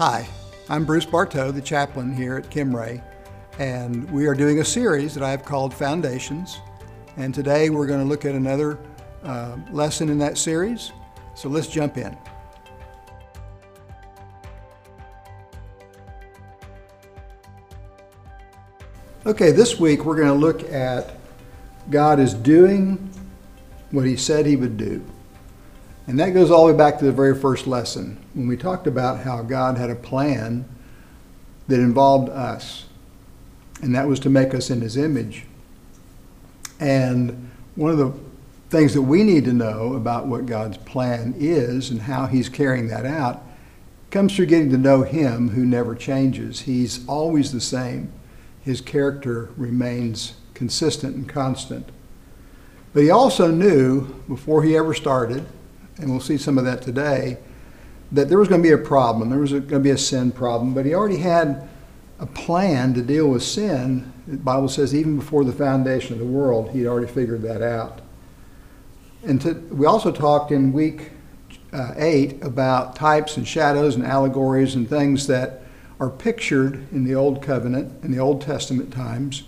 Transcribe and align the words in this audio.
Hi, 0.00 0.26
I'm 0.70 0.86
Bruce 0.86 1.04
Bartow, 1.04 1.50
the 1.50 1.60
chaplain 1.60 2.10
here 2.10 2.38
at 2.38 2.48
Kimray, 2.48 3.02
and 3.58 4.10
we 4.10 4.24
are 4.24 4.34
doing 4.34 4.60
a 4.60 4.64
series 4.64 5.12
that 5.12 5.22
I've 5.22 5.44
called 5.44 5.74
Foundations. 5.74 6.58
And 7.18 7.34
today 7.34 7.68
we're 7.68 7.86
going 7.86 8.00
to 8.00 8.06
look 8.06 8.24
at 8.24 8.34
another 8.34 8.78
uh, 9.22 9.58
lesson 9.70 10.08
in 10.08 10.16
that 10.16 10.38
series. 10.38 10.92
So 11.34 11.50
let's 11.50 11.66
jump 11.66 11.98
in. 11.98 12.16
Okay, 19.26 19.50
this 19.50 19.78
week 19.78 20.06
we're 20.06 20.16
going 20.16 20.28
to 20.28 20.32
look 20.32 20.62
at 20.72 21.14
God 21.90 22.20
is 22.20 22.32
doing 22.32 23.10
what 23.90 24.06
He 24.06 24.16
said 24.16 24.46
He 24.46 24.56
would 24.56 24.78
do. 24.78 25.04
And 26.10 26.18
that 26.18 26.34
goes 26.34 26.50
all 26.50 26.66
the 26.66 26.72
way 26.72 26.76
back 26.76 26.98
to 26.98 27.04
the 27.04 27.12
very 27.12 27.38
first 27.38 27.68
lesson 27.68 28.18
when 28.34 28.48
we 28.48 28.56
talked 28.56 28.88
about 28.88 29.20
how 29.20 29.42
God 29.42 29.78
had 29.78 29.90
a 29.90 29.94
plan 29.94 30.68
that 31.68 31.78
involved 31.78 32.28
us, 32.28 32.86
and 33.80 33.94
that 33.94 34.08
was 34.08 34.18
to 34.20 34.28
make 34.28 34.52
us 34.52 34.70
in 34.70 34.80
His 34.80 34.96
image. 34.96 35.44
And 36.80 37.52
one 37.76 37.92
of 37.92 37.98
the 37.98 38.12
things 38.70 38.92
that 38.94 39.02
we 39.02 39.22
need 39.22 39.44
to 39.44 39.52
know 39.52 39.94
about 39.94 40.26
what 40.26 40.46
God's 40.46 40.78
plan 40.78 41.32
is 41.38 41.90
and 41.90 42.02
how 42.02 42.26
He's 42.26 42.48
carrying 42.48 42.88
that 42.88 43.06
out 43.06 43.44
comes 44.10 44.34
through 44.34 44.46
getting 44.46 44.70
to 44.70 44.78
know 44.78 45.02
Him 45.02 45.50
who 45.50 45.64
never 45.64 45.94
changes. 45.94 46.62
He's 46.62 47.06
always 47.06 47.52
the 47.52 47.60
same 47.60 48.12
his 48.62 48.80
character 48.80 49.50
remains 49.56 50.34
consistent 50.54 51.14
and 51.14 51.28
constant. 51.28 51.88
But 52.92 53.04
he 53.04 53.10
also 53.10 53.48
knew 53.52 54.06
before 54.26 54.64
he 54.64 54.76
ever 54.76 54.92
started, 54.92 55.46
and 56.00 56.10
we'll 56.10 56.20
see 56.20 56.38
some 56.38 56.58
of 56.58 56.64
that 56.64 56.82
today, 56.82 57.38
that 58.12 58.28
there 58.28 58.38
was 58.38 58.48
going 58.48 58.62
to 58.62 58.68
be 58.68 58.72
a 58.72 58.78
problem. 58.78 59.30
There 59.30 59.38
was 59.38 59.52
going 59.52 59.68
to 59.68 59.78
be 59.78 59.90
a 59.90 59.98
sin 59.98 60.32
problem, 60.32 60.74
but 60.74 60.84
he 60.84 60.94
already 60.94 61.18
had 61.18 61.68
a 62.18 62.26
plan 62.26 62.92
to 62.94 63.02
deal 63.02 63.28
with 63.28 63.42
sin. 63.42 64.12
The 64.26 64.36
Bible 64.36 64.68
says 64.68 64.94
even 64.94 65.16
before 65.16 65.44
the 65.44 65.52
foundation 65.52 66.12
of 66.12 66.18
the 66.18 66.26
world, 66.26 66.70
he'd 66.70 66.86
already 66.86 67.06
figured 67.06 67.42
that 67.42 67.62
out. 67.62 68.00
And 69.24 69.40
to, 69.42 69.54
we 69.70 69.86
also 69.86 70.10
talked 70.12 70.50
in 70.50 70.72
week 70.72 71.10
uh, 71.72 71.94
eight 71.96 72.42
about 72.42 72.96
types 72.96 73.36
and 73.36 73.46
shadows 73.46 73.94
and 73.94 74.04
allegories 74.04 74.74
and 74.74 74.88
things 74.88 75.26
that 75.28 75.62
are 75.98 76.10
pictured 76.10 76.86
in 76.92 77.04
the 77.04 77.14
Old 77.14 77.42
Covenant, 77.42 78.02
in 78.02 78.10
the 78.10 78.18
Old 78.18 78.40
Testament 78.40 78.92
times, 78.92 79.44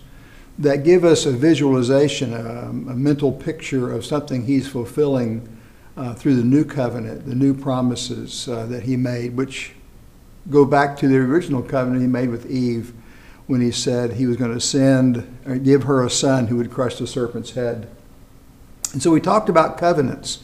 that 0.59 0.83
give 0.83 1.03
us 1.03 1.25
a 1.25 1.31
visualization, 1.31 2.33
a, 2.33 2.69
a 2.69 2.95
mental 2.95 3.31
picture 3.31 3.91
of 3.91 4.05
something 4.05 4.45
He's 4.45 4.67
fulfilling 4.67 5.47
uh, 5.95 6.13
through 6.13 6.35
the 6.35 6.43
New 6.43 6.65
Covenant, 6.65 7.25
the 7.25 7.35
new 7.35 7.53
promises 7.53 8.47
uh, 8.47 8.65
that 8.67 8.83
He 8.83 8.97
made, 8.97 9.35
which 9.35 9.73
go 10.49 10.65
back 10.65 10.97
to 10.97 11.07
the 11.07 11.17
original 11.17 11.61
covenant 11.61 12.01
He 12.01 12.07
made 12.07 12.29
with 12.29 12.49
Eve 12.49 12.93
when 13.47 13.61
He 13.61 13.71
said 13.71 14.13
He 14.13 14.25
was 14.25 14.37
going 14.37 14.53
to 14.53 14.61
send 14.61 15.37
or 15.45 15.57
give 15.57 15.83
her 15.83 16.03
a 16.03 16.09
son 16.09 16.47
who 16.47 16.57
would 16.57 16.71
crush 16.71 16.97
the 16.97 17.07
serpent's 17.07 17.51
head. 17.51 17.89
And 18.91 19.01
so 19.01 19.11
we 19.11 19.21
talked 19.21 19.49
about 19.49 19.77
covenants. 19.77 20.43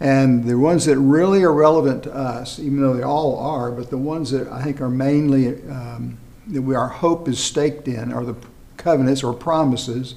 And 0.00 0.44
the 0.44 0.58
ones 0.58 0.86
that 0.86 0.98
really 0.98 1.44
are 1.44 1.52
relevant 1.52 2.02
to 2.02 2.14
us, 2.14 2.58
even 2.58 2.80
though 2.80 2.94
they 2.94 3.02
all 3.02 3.38
are, 3.38 3.70
but 3.70 3.90
the 3.90 3.98
ones 3.98 4.30
that 4.32 4.48
I 4.48 4.62
think 4.62 4.80
are 4.80 4.90
mainly 4.90 5.62
um, 5.70 6.18
that 6.48 6.62
we, 6.62 6.74
our 6.74 6.88
hope 6.88 7.28
is 7.28 7.42
staked 7.42 7.88
in 7.88 8.12
are 8.12 8.24
the 8.24 8.34
covenants 8.76 9.22
or 9.22 9.32
promises 9.32 10.16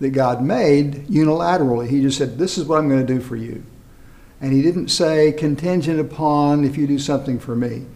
that 0.00 0.10
God 0.10 0.42
made 0.42 1.06
unilaterally. 1.08 1.88
He 1.88 2.02
just 2.02 2.18
said, 2.18 2.38
This 2.38 2.58
is 2.58 2.66
what 2.66 2.78
I'm 2.78 2.88
going 2.88 3.04
to 3.04 3.12
do 3.12 3.20
for 3.20 3.36
you. 3.36 3.64
And 4.44 4.52
He 4.52 4.60
didn't 4.60 4.88
say 4.88 5.32
contingent 5.32 5.98
upon 5.98 6.64
if 6.64 6.76
you 6.76 6.86
do 6.86 6.98
something 6.98 7.38
for 7.38 7.56
me. 7.56 7.86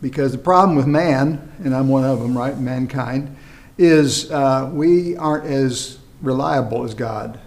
Because 0.00 0.32
the 0.32 0.38
problem 0.38 0.74
with 0.74 0.86
man, 0.86 1.52
and 1.62 1.74
I'm 1.74 1.90
one 1.90 2.02
of 2.02 2.20
them, 2.20 2.34
right? 2.34 2.58
Mankind, 2.58 3.36
is 3.76 4.30
uh, 4.30 4.70
we 4.72 5.18
aren't 5.18 5.44
as 5.44 5.98
reliable 6.22 6.82
as 6.82 6.94
God. 6.94 7.38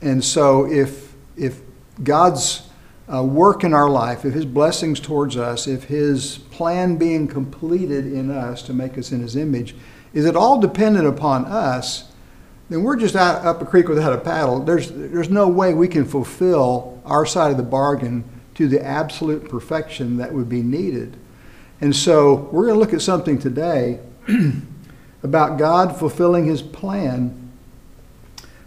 And 0.00 0.24
so 0.24 0.64
if, 0.64 1.12
if 1.36 1.60
God's 2.02 2.66
uh, 3.12 3.22
work 3.22 3.64
in 3.64 3.74
our 3.74 3.90
life, 3.90 4.24
if 4.24 4.32
His 4.32 4.46
blessings 4.46 4.98
towards 4.98 5.36
us, 5.36 5.66
if 5.66 5.84
His 5.84 6.38
plan 6.38 6.96
being 6.96 7.28
completed 7.28 8.10
in 8.10 8.30
us 8.30 8.62
to 8.62 8.72
make 8.72 8.96
us 8.96 9.12
in 9.12 9.20
His 9.20 9.36
image, 9.36 9.74
is 10.14 10.24
it 10.24 10.36
all 10.36 10.58
dependent 10.58 11.06
upon 11.06 11.44
us, 11.44 12.10
then 12.68 12.82
we're 12.82 12.96
just 12.96 13.14
out 13.14 13.44
up 13.44 13.62
a 13.62 13.64
creek 13.64 13.88
without 13.88 14.12
a 14.12 14.18
paddle. 14.18 14.60
There's, 14.60 14.90
there's 14.90 15.30
no 15.30 15.48
way 15.48 15.74
we 15.74 15.88
can 15.88 16.04
fulfill 16.04 17.00
our 17.04 17.24
side 17.24 17.50
of 17.50 17.56
the 17.56 17.62
bargain 17.62 18.24
to 18.54 18.66
the 18.66 18.84
absolute 18.84 19.48
perfection 19.48 20.16
that 20.16 20.32
would 20.32 20.48
be 20.48 20.62
needed. 20.62 21.16
And 21.80 21.94
so 21.94 22.48
we're 22.50 22.66
going 22.66 22.74
to 22.74 22.80
look 22.80 22.94
at 22.94 23.02
something 23.02 23.38
today 23.38 24.00
about 25.22 25.58
God 25.58 25.96
fulfilling 25.96 26.46
His 26.46 26.62
plan 26.62 27.52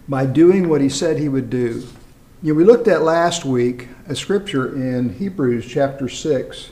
by 0.08 0.26
doing 0.26 0.68
what 0.68 0.80
He 0.80 0.88
said 0.88 1.18
He 1.18 1.28
would 1.28 1.50
do. 1.50 1.86
You 2.42 2.54
know, 2.54 2.58
we 2.58 2.64
looked 2.64 2.88
at 2.88 3.02
last 3.02 3.44
week 3.44 3.88
a 4.08 4.14
scripture 4.14 4.74
in 4.74 5.14
Hebrews 5.14 5.66
chapter 5.66 6.08
6, 6.08 6.70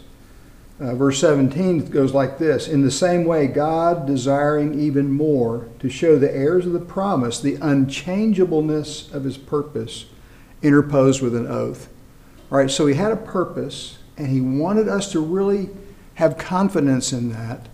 uh, 0.80 0.94
verse 0.94 1.20
17 1.20 1.86
goes 1.90 2.14
like 2.14 2.38
this 2.38 2.68
In 2.68 2.82
the 2.82 2.90
same 2.90 3.24
way, 3.24 3.46
God, 3.46 4.06
desiring 4.06 4.78
even 4.78 5.10
more 5.10 5.68
to 5.80 5.88
show 5.88 6.18
the 6.18 6.34
heirs 6.34 6.66
of 6.66 6.72
the 6.72 6.80
promise 6.80 7.40
the 7.40 7.56
unchangeableness 7.56 9.12
of 9.12 9.24
his 9.24 9.36
purpose, 9.36 10.06
interposed 10.62 11.20
with 11.20 11.34
an 11.34 11.46
oath. 11.46 11.88
All 12.50 12.58
right, 12.58 12.70
so 12.70 12.86
he 12.86 12.94
had 12.94 13.12
a 13.12 13.16
purpose, 13.16 13.98
and 14.16 14.28
he 14.28 14.40
wanted 14.40 14.88
us 14.88 15.10
to 15.12 15.20
really 15.20 15.68
have 16.14 16.38
confidence 16.38 17.12
in 17.12 17.30
that. 17.30 17.68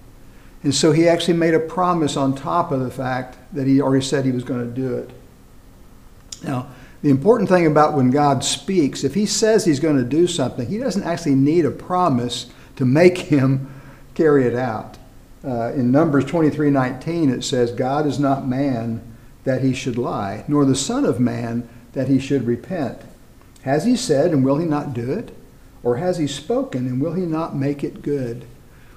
And 0.62 0.74
so 0.74 0.92
he 0.92 1.06
actually 1.06 1.34
made 1.34 1.54
a 1.54 1.60
promise 1.60 2.16
on 2.16 2.34
top 2.34 2.72
of 2.72 2.80
the 2.80 2.90
fact 2.90 3.36
that 3.52 3.66
he 3.66 3.80
already 3.80 4.04
said 4.04 4.24
he 4.24 4.32
was 4.32 4.44
going 4.44 4.66
to 4.66 4.74
do 4.74 4.96
it. 4.96 5.10
Now, 6.42 6.68
the 7.02 7.10
important 7.10 7.50
thing 7.50 7.66
about 7.66 7.92
when 7.92 8.10
God 8.10 8.42
speaks, 8.42 9.04
if 9.04 9.12
He 9.12 9.26
says 9.26 9.64
He's 9.64 9.78
going 9.78 9.98
to 9.98 10.04
do 10.04 10.26
something, 10.26 10.66
He 10.66 10.78
doesn't 10.78 11.02
actually 11.02 11.34
need 11.34 11.66
a 11.66 11.70
promise 11.70 12.50
to 12.76 12.84
make 12.84 13.18
Him 13.18 13.70
carry 14.14 14.46
it 14.46 14.54
out. 14.54 14.98
Uh, 15.44 15.72
in 15.72 15.92
Numbers 15.92 16.24
23 16.24 16.70
19, 16.70 17.30
it 17.30 17.44
says, 17.44 17.70
God 17.70 18.06
is 18.06 18.18
not 18.18 18.46
man 18.46 19.02
that 19.44 19.62
He 19.62 19.74
should 19.74 19.98
lie, 19.98 20.44
nor 20.48 20.64
the 20.64 20.74
Son 20.74 21.04
of 21.04 21.20
Man 21.20 21.68
that 21.92 22.08
He 22.08 22.18
should 22.18 22.46
repent. 22.46 23.00
Has 23.62 23.84
He 23.84 23.96
said, 23.96 24.32
and 24.32 24.44
will 24.44 24.56
He 24.56 24.66
not 24.66 24.94
do 24.94 25.12
it? 25.12 25.36
Or 25.82 25.96
has 25.96 26.18
He 26.18 26.26
spoken, 26.26 26.86
and 26.86 27.00
will 27.00 27.12
He 27.12 27.26
not 27.26 27.54
make 27.54 27.84
it 27.84 28.02
good? 28.02 28.46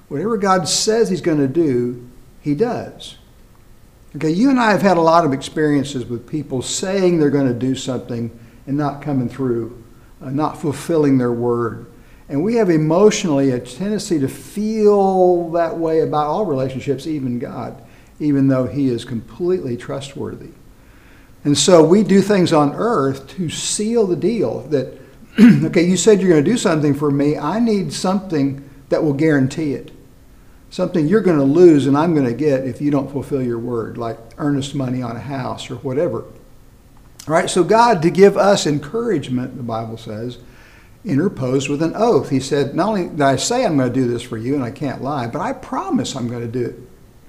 Whatever 0.08 0.38
God 0.38 0.68
says 0.68 1.10
He's 1.10 1.20
going 1.20 1.38
to 1.38 1.48
do, 1.48 2.08
He 2.40 2.54
does. 2.54 3.16
Okay, 4.16 4.30
you 4.30 4.48
and 4.48 4.58
I 4.58 4.70
have 4.70 4.80
had 4.80 4.96
a 4.96 5.02
lot 5.02 5.26
of 5.26 5.34
experiences 5.34 6.06
with 6.06 6.26
people 6.26 6.62
saying 6.62 7.18
they're 7.18 7.28
going 7.28 7.46
to 7.46 7.54
do 7.54 7.74
something 7.74 8.36
and 8.66 8.76
not 8.76 9.02
coming 9.02 9.28
through, 9.28 9.84
uh, 10.22 10.30
not 10.30 10.60
fulfilling 10.60 11.18
their 11.18 11.32
word. 11.32 11.86
And 12.28 12.42
we 12.42 12.56
have 12.56 12.68
emotionally 12.68 13.50
a 13.52 13.58
tendency 13.58 14.18
to 14.18 14.28
feel 14.28 15.50
that 15.52 15.78
way 15.78 16.00
about 16.00 16.26
all 16.26 16.44
relationships, 16.44 17.06
even 17.06 17.38
God, 17.38 17.82
even 18.20 18.48
though 18.48 18.66
He 18.66 18.88
is 18.88 19.04
completely 19.04 19.76
trustworthy. 19.76 20.50
And 21.44 21.56
so 21.56 21.82
we 21.82 22.02
do 22.02 22.20
things 22.20 22.52
on 22.52 22.74
earth 22.74 23.28
to 23.36 23.48
seal 23.48 24.06
the 24.06 24.16
deal 24.16 24.60
that, 24.68 24.98
okay, 25.40 25.84
you 25.84 25.96
said 25.96 26.20
you're 26.20 26.30
going 26.30 26.44
to 26.44 26.50
do 26.50 26.58
something 26.58 26.94
for 26.94 27.10
me. 27.10 27.38
I 27.38 27.60
need 27.60 27.92
something 27.92 28.68
that 28.90 29.02
will 29.02 29.14
guarantee 29.14 29.74
it 29.74 29.92
something 30.70 31.06
you're 31.06 31.20
going 31.20 31.38
to 31.38 31.44
lose 31.44 31.86
and 31.86 31.96
I'm 31.96 32.14
going 32.14 32.26
to 32.26 32.34
get 32.34 32.66
if 32.66 32.80
you 32.80 32.90
don't 32.90 33.10
fulfill 33.10 33.42
your 33.42 33.58
word, 33.58 33.98
like 33.98 34.18
earnest 34.38 34.74
money 34.74 35.02
on 35.02 35.16
a 35.16 35.20
house 35.20 35.70
or 35.70 35.76
whatever. 35.76 36.24
All 37.26 37.34
right, 37.34 37.48
so 37.50 37.62
God, 37.62 38.02
to 38.02 38.10
give 38.10 38.36
us 38.36 38.66
encouragement, 38.66 39.56
the 39.56 39.62
Bible 39.62 39.98
says, 39.98 40.38
interposed 41.08 41.68
with 41.68 41.82
an 41.82 41.92
oath. 41.94 42.30
He 42.30 42.40
said, 42.40 42.74
Not 42.74 42.88
only 42.88 43.08
did 43.08 43.20
I 43.20 43.36
say 43.36 43.64
I'm 43.64 43.76
going 43.76 43.92
to 43.92 43.94
do 43.94 44.08
this 44.08 44.22
for 44.22 44.36
you, 44.36 44.54
and 44.54 44.62
I 44.62 44.70
can't 44.70 45.02
lie, 45.02 45.26
but 45.26 45.40
I 45.40 45.52
promise 45.52 46.14
I'm 46.14 46.28
going 46.28 46.42
to 46.42 46.48
do 46.48 46.66
it 46.66 46.76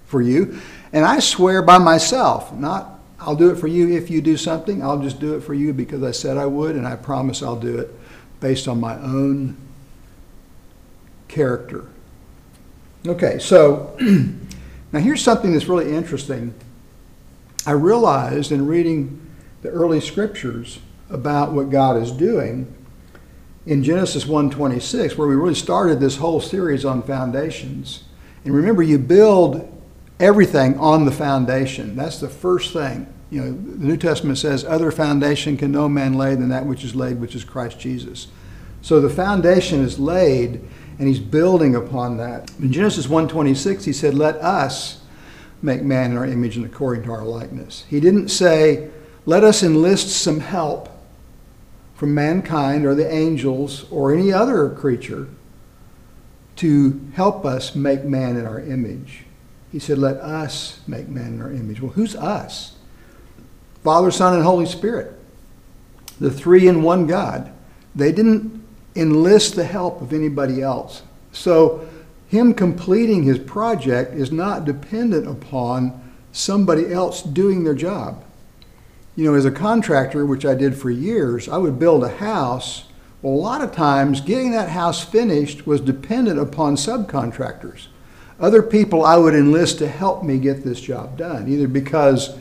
for 0.06 0.22
you. 0.22 0.60
And 0.92 1.06
I 1.06 1.20
swear 1.20 1.62
by 1.62 1.78
myself, 1.78 2.54
not 2.54 3.00
I'll 3.20 3.36
do 3.36 3.50
it 3.52 3.58
for 3.58 3.68
you 3.68 3.96
if 3.96 4.10
you 4.10 4.22
do 4.22 4.38
something, 4.38 4.82
I'll 4.82 5.02
just 5.02 5.20
do 5.20 5.36
it 5.36 5.42
for 5.42 5.54
you 5.54 5.74
because 5.74 6.04
I 6.04 6.12
said 6.12 6.38
I 6.38 6.46
would, 6.46 6.76
and 6.76 6.88
I 6.88 6.96
promise 6.96 7.44
I'll 7.44 7.60
do 7.60 7.78
it 7.78 7.94
based 8.40 8.68
on 8.68 8.80
my 8.80 8.96
own 8.96 9.58
character 11.28 11.86
Okay, 13.08 13.40
so 13.40 13.96
now 14.92 15.00
here's 15.00 15.24
something 15.24 15.54
that's 15.54 15.68
really 15.68 15.96
interesting. 15.96 16.54
I 17.66 17.72
realized 17.72 18.52
in 18.52 18.68
reading 18.68 19.26
the 19.62 19.70
early 19.70 20.02
scriptures 20.02 20.80
about 21.10 21.54
what 21.54 21.70
God 21.70 21.96
is 21.96 22.12
doing 22.12 22.74
in 23.66 23.84
Genesis 23.84 24.26
1:26 24.26 25.18
where 25.18 25.28
we 25.28 25.36
really 25.36 25.56
started 25.56 26.00
this 26.00 26.18
whole 26.18 26.40
series 26.40 26.86
on 26.86 27.02
foundations. 27.02 28.04
And 28.46 28.54
remember 28.54 28.82
you 28.82 28.98
build 28.98 29.68
everything 30.20 30.78
on 30.78 31.06
the 31.06 31.12
foundation. 31.12 31.96
That's 31.96 32.20
the 32.20 32.30
first 32.30 32.74
thing. 32.74 33.08
You 33.30 33.42
know, 33.42 33.52
the 33.52 33.86
New 33.86 33.98
Testament 33.98 34.38
says 34.38 34.66
other 34.66 34.92
foundation 34.92 35.56
can 35.56 35.72
no 35.72 35.88
man 35.88 36.16
lay 36.16 36.36
than 36.36 36.50
that 36.50 36.66
which 36.66 36.84
is 36.84 36.96
laid 36.96 37.20
which 37.20 37.36
is 37.36 37.44
Christ 37.44 37.80
Jesus. 37.80 38.28
So 38.82 39.00
the 39.02 39.10
foundation 39.10 39.82
is 39.82 40.00
laid 40.00 40.62
and 40.98 41.08
he's 41.08 41.20
building 41.20 41.76
upon 41.76 42.18
that. 42.18 42.52
In 42.60 42.72
Genesis 42.72 43.08
1:26, 43.08 43.86
he 43.86 43.94
said, 43.94 44.14
"Let 44.14 44.36
us 44.38 44.98
make 45.62 45.84
man 45.84 46.12
in 46.12 46.18
our 46.18 46.26
image 46.26 46.58
and 46.58 46.66
according 46.66 47.04
to 47.04 47.12
our 47.12 47.24
likeness." 47.24 47.84
He 47.90 48.00
didn't 48.00 48.30
say, 48.30 48.88
"Let 49.26 49.44
us 49.44 49.64
enlist 49.64 50.10
some 50.10 50.40
help 50.40 50.90
from 52.00 52.14
mankind 52.14 52.86
or 52.86 52.96
the 52.96 53.14
angels 53.14 53.86
or 53.92 54.14
any 54.14 54.32
other 54.32 54.70
creature 54.70 55.28
to 56.56 57.02
help 57.12 57.46
us 57.46 57.76
make 57.76 58.06
man 58.06 58.38
in 58.38 58.46
our 58.46 58.62
image." 58.62 59.26
He 59.70 59.80
said, 59.80 59.98
"Let 59.98 60.16
us 60.16 60.80
make 60.88 61.10
man 61.10 61.34
in 61.34 61.42
our 61.42 61.52
image." 61.52 61.82
Well, 61.82 61.92
who's 61.92 62.16
us? 62.16 62.76
Father, 63.84 64.12
Son, 64.12 64.34
and 64.34 64.44
Holy 64.44 64.66
Spirit. 64.66 65.14
The 66.22 66.32
three 66.32 66.70
in 66.70 66.84
one 66.84 67.06
God. 67.06 67.50
They 67.94 68.14
didn't 68.14 68.62
enlist 68.96 69.56
the 69.56 69.66
help 69.66 70.02
of 70.02 70.14
anybody 70.14 70.62
else. 70.62 71.02
So, 71.34 71.82
him 72.28 72.54
completing 72.54 73.24
his 73.24 73.40
project 73.40 74.16
is 74.16 74.32
not 74.32 74.64
dependent 74.64 75.28
upon 75.28 76.00
somebody 76.32 76.94
else 76.94 77.22
doing 77.22 77.66
their 77.66 77.74
job. 77.74 78.24
You 79.20 79.26
know, 79.26 79.36
as 79.36 79.44
a 79.44 79.52
contractor, 79.52 80.26
which 80.26 80.46
I 80.46 80.56
did 80.56 80.78
for 80.78 80.90
years, 80.90 81.50
I 81.50 81.58
would 81.58 81.78
build 81.78 82.06
a 82.06 82.08
house. 82.08 82.86
Well, 83.22 83.34
a 83.34 83.36
lot 83.36 83.62
of 83.62 83.74
times, 83.74 84.22
getting 84.22 84.52
that 84.52 84.70
house 84.70 85.04
finished 85.04 85.68
was 85.68 85.82
dependent 85.82 86.40
upon 86.40 86.78
subcontractors. 86.78 87.88
Other 88.40 88.64
people 88.64 89.04
I 89.04 89.18
would 89.18 89.34
enlist 89.34 89.80
to 89.80 89.90
help 89.90 90.24
me 90.24 90.40
get 90.40 90.64
this 90.64 90.80
job 90.80 91.18
done, 91.18 91.50
either 91.50 91.68
because 91.68 92.38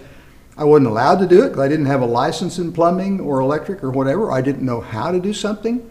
I 0.56 0.62
wasn't 0.62 0.86
allowed 0.86 1.18
to 1.18 1.26
do 1.26 1.42
it 1.42 1.48
because 1.48 1.64
I 1.64 1.66
didn't 1.66 1.86
have 1.86 2.00
a 2.00 2.06
license 2.06 2.60
in 2.60 2.72
plumbing 2.72 3.18
or 3.18 3.40
electric 3.40 3.82
or 3.82 3.90
whatever. 3.90 4.30
I 4.30 4.40
didn't 4.40 4.64
know 4.64 4.80
how 4.80 5.10
to 5.10 5.18
do 5.18 5.32
something 5.32 5.84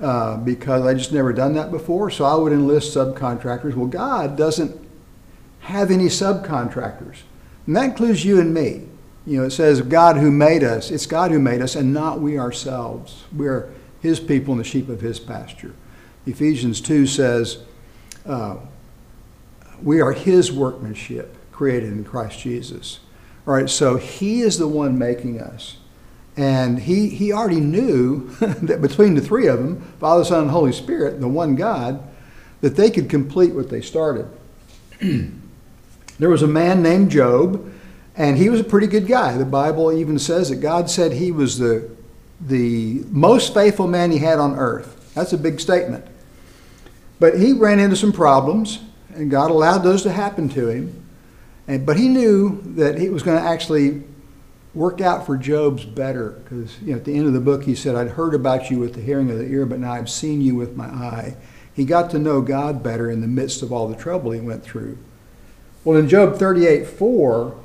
uh, 0.00 0.38
because 0.38 0.86
I 0.86 0.94
just 0.94 1.12
never 1.12 1.34
done 1.34 1.52
that 1.56 1.70
before. 1.70 2.08
So 2.08 2.24
I 2.24 2.36
would 2.36 2.54
enlist 2.54 2.96
subcontractors. 2.96 3.74
Well, 3.74 3.86
God 3.86 4.38
doesn't 4.38 4.80
have 5.60 5.90
any 5.90 6.06
subcontractors, 6.06 7.18
and 7.66 7.76
that 7.76 7.84
includes 7.84 8.24
you 8.24 8.40
and 8.40 8.54
me. 8.54 8.86
You 9.26 9.38
know, 9.38 9.44
it 9.44 9.50
says 9.50 9.80
God 9.82 10.16
who 10.16 10.30
made 10.30 10.64
us. 10.64 10.90
It's 10.90 11.06
God 11.06 11.30
who 11.30 11.38
made 11.38 11.62
us, 11.62 11.76
and 11.76 11.92
not 11.92 12.20
we 12.20 12.38
ourselves. 12.38 13.24
We're 13.32 13.72
His 14.00 14.18
people 14.18 14.52
and 14.52 14.60
the 14.60 14.64
sheep 14.64 14.88
of 14.88 15.00
His 15.00 15.20
pasture. 15.20 15.74
Ephesians 16.26 16.80
two 16.80 17.06
says, 17.06 17.58
uh, 18.26 18.56
"We 19.82 20.00
are 20.00 20.12
His 20.12 20.50
workmanship, 20.50 21.36
created 21.52 21.92
in 21.92 22.04
Christ 22.04 22.40
Jesus." 22.40 23.00
All 23.46 23.54
right, 23.54 23.68
so 23.68 23.96
he 23.96 24.40
is 24.42 24.58
the 24.58 24.68
one 24.68 24.98
making 24.98 25.40
us. 25.40 25.78
And 26.36 26.78
he, 26.78 27.08
he 27.08 27.32
already 27.32 27.60
knew 27.60 28.28
that 28.40 28.80
between 28.80 29.14
the 29.14 29.20
three 29.20 29.48
of 29.48 29.58
them, 29.58 29.80
Father, 29.98 30.24
Son, 30.24 30.42
and 30.42 30.50
Holy 30.50 30.72
Spirit, 30.72 31.20
the 31.20 31.28
one 31.28 31.56
God, 31.56 32.02
that 32.60 32.76
they 32.76 32.90
could 32.90 33.10
complete 33.10 33.52
what 33.52 33.68
they 33.68 33.80
started. 33.80 34.26
there 35.00 36.30
was 36.30 36.42
a 36.42 36.46
man 36.46 36.82
named 36.82 37.10
Job, 37.10 37.70
and 38.16 38.36
he 38.36 38.48
was 38.50 38.60
a 38.60 38.64
pretty 38.64 38.86
good 38.86 39.06
guy. 39.06 39.36
The 39.36 39.44
Bible 39.44 39.92
even 39.92 40.18
says 40.18 40.50
that 40.50 40.56
God 40.56 40.90
said 40.90 41.12
he 41.12 41.32
was 41.32 41.58
the, 41.58 41.90
the 42.40 43.04
most 43.08 43.54
faithful 43.54 43.86
man 43.86 44.10
he 44.10 44.18
had 44.18 44.38
on 44.38 44.54
earth. 44.56 45.12
That's 45.14 45.32
a 45.32 45.38
big 45.38 45.60
statement. 45.60 46.04
But 47.18 47.38
he 47.38 47.52
ran 47.52 47.78
into 47.78 47.96
some 47.96 48.12
problems, 48.12 48.80
and 49.14 49.30
God 49.30 49.50
allowed 49.50 49.78
those 49.78 50.02
to 50.02 50.12
happen 50.12 50.48
to 50.50 50.68
him. 50.68 51.04
And, 51.68 51.86
but 51.86 51.96
he 51.96 52.08
knew 52.08 52.60
that 52.74 52.96
it 52.96 53.12
was 53.12 53.22
going 53.22 53.40
to 53.40 53.48
actually 53.48 54.02
work 54.74 55.00
out 55.00 55.26
for 55.26 55.36
Job's 55.36 55.84
better 55.84 56.30
because 56.30 56.80
you 56.80 56.92
know, 56.92 56.96
at 56.96 57.04
the 57.04 57.14
end 57.14 57.26
of 57.26 57.32
the 57.32 57.40
book 57.40 57.64
he 57.64 57.74
said, 57.74 57.94
I'd 57.94 58.08
heard 58.08 58.34
about 58.34 58.70
you 58.70 58.78
with 58.78 58.94
the 58.94 59.00
hearing 59.00 59.30
of 59.30 59.38
the 59.38 59.44
ear, 59.44 59.66
but 59.66 59.78
now 59.78 59.92
I've 59.92 60.10
seen 60.10 60.40
you 60.40 60.54
with 60.54 60.76
my 60.76 60.86
eye. 60.86 61.36
He 61.74 61.84
got 61.84 62.10
to 62.10 62.18
know 62.18 62.40
God 62.40 62.82
better 62.82 63.10
in 63.10 63.20
the 63.20 63.26
midst 63.26 63.62
of 63.62 63.72
all 63.72 63.88
the 63.88 63.96
trouble 63.96 64.30
he 64.30 64.40
went 64.40 64.62
through. 64.62 64.98
Well, 65.84 65.98
in 65.98 66.08
Job 66.08 66.36
38 66.36 66.86
4, 66.86 67.56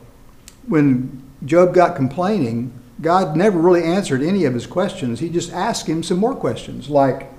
when 0.67 1.23
Job 1.45 1.73
got 1.73 1.95
complaining, 1.95 2.73
God 3.01 3.35
never 3.35 3.59
really 3.59 3.83
answered 3.83 4.21
any 4.21 4.45
of 4.45 4.53
his 4.53 4.65
questions. 4.65 5.19
He 5.19 5.29
just 5.29 5.51
asked 5.51 5.87
him 5.87 6.03
some 6.03 6.17
more 6.17 6.35
questions, 6.35 6.89
like, 6.89 7.31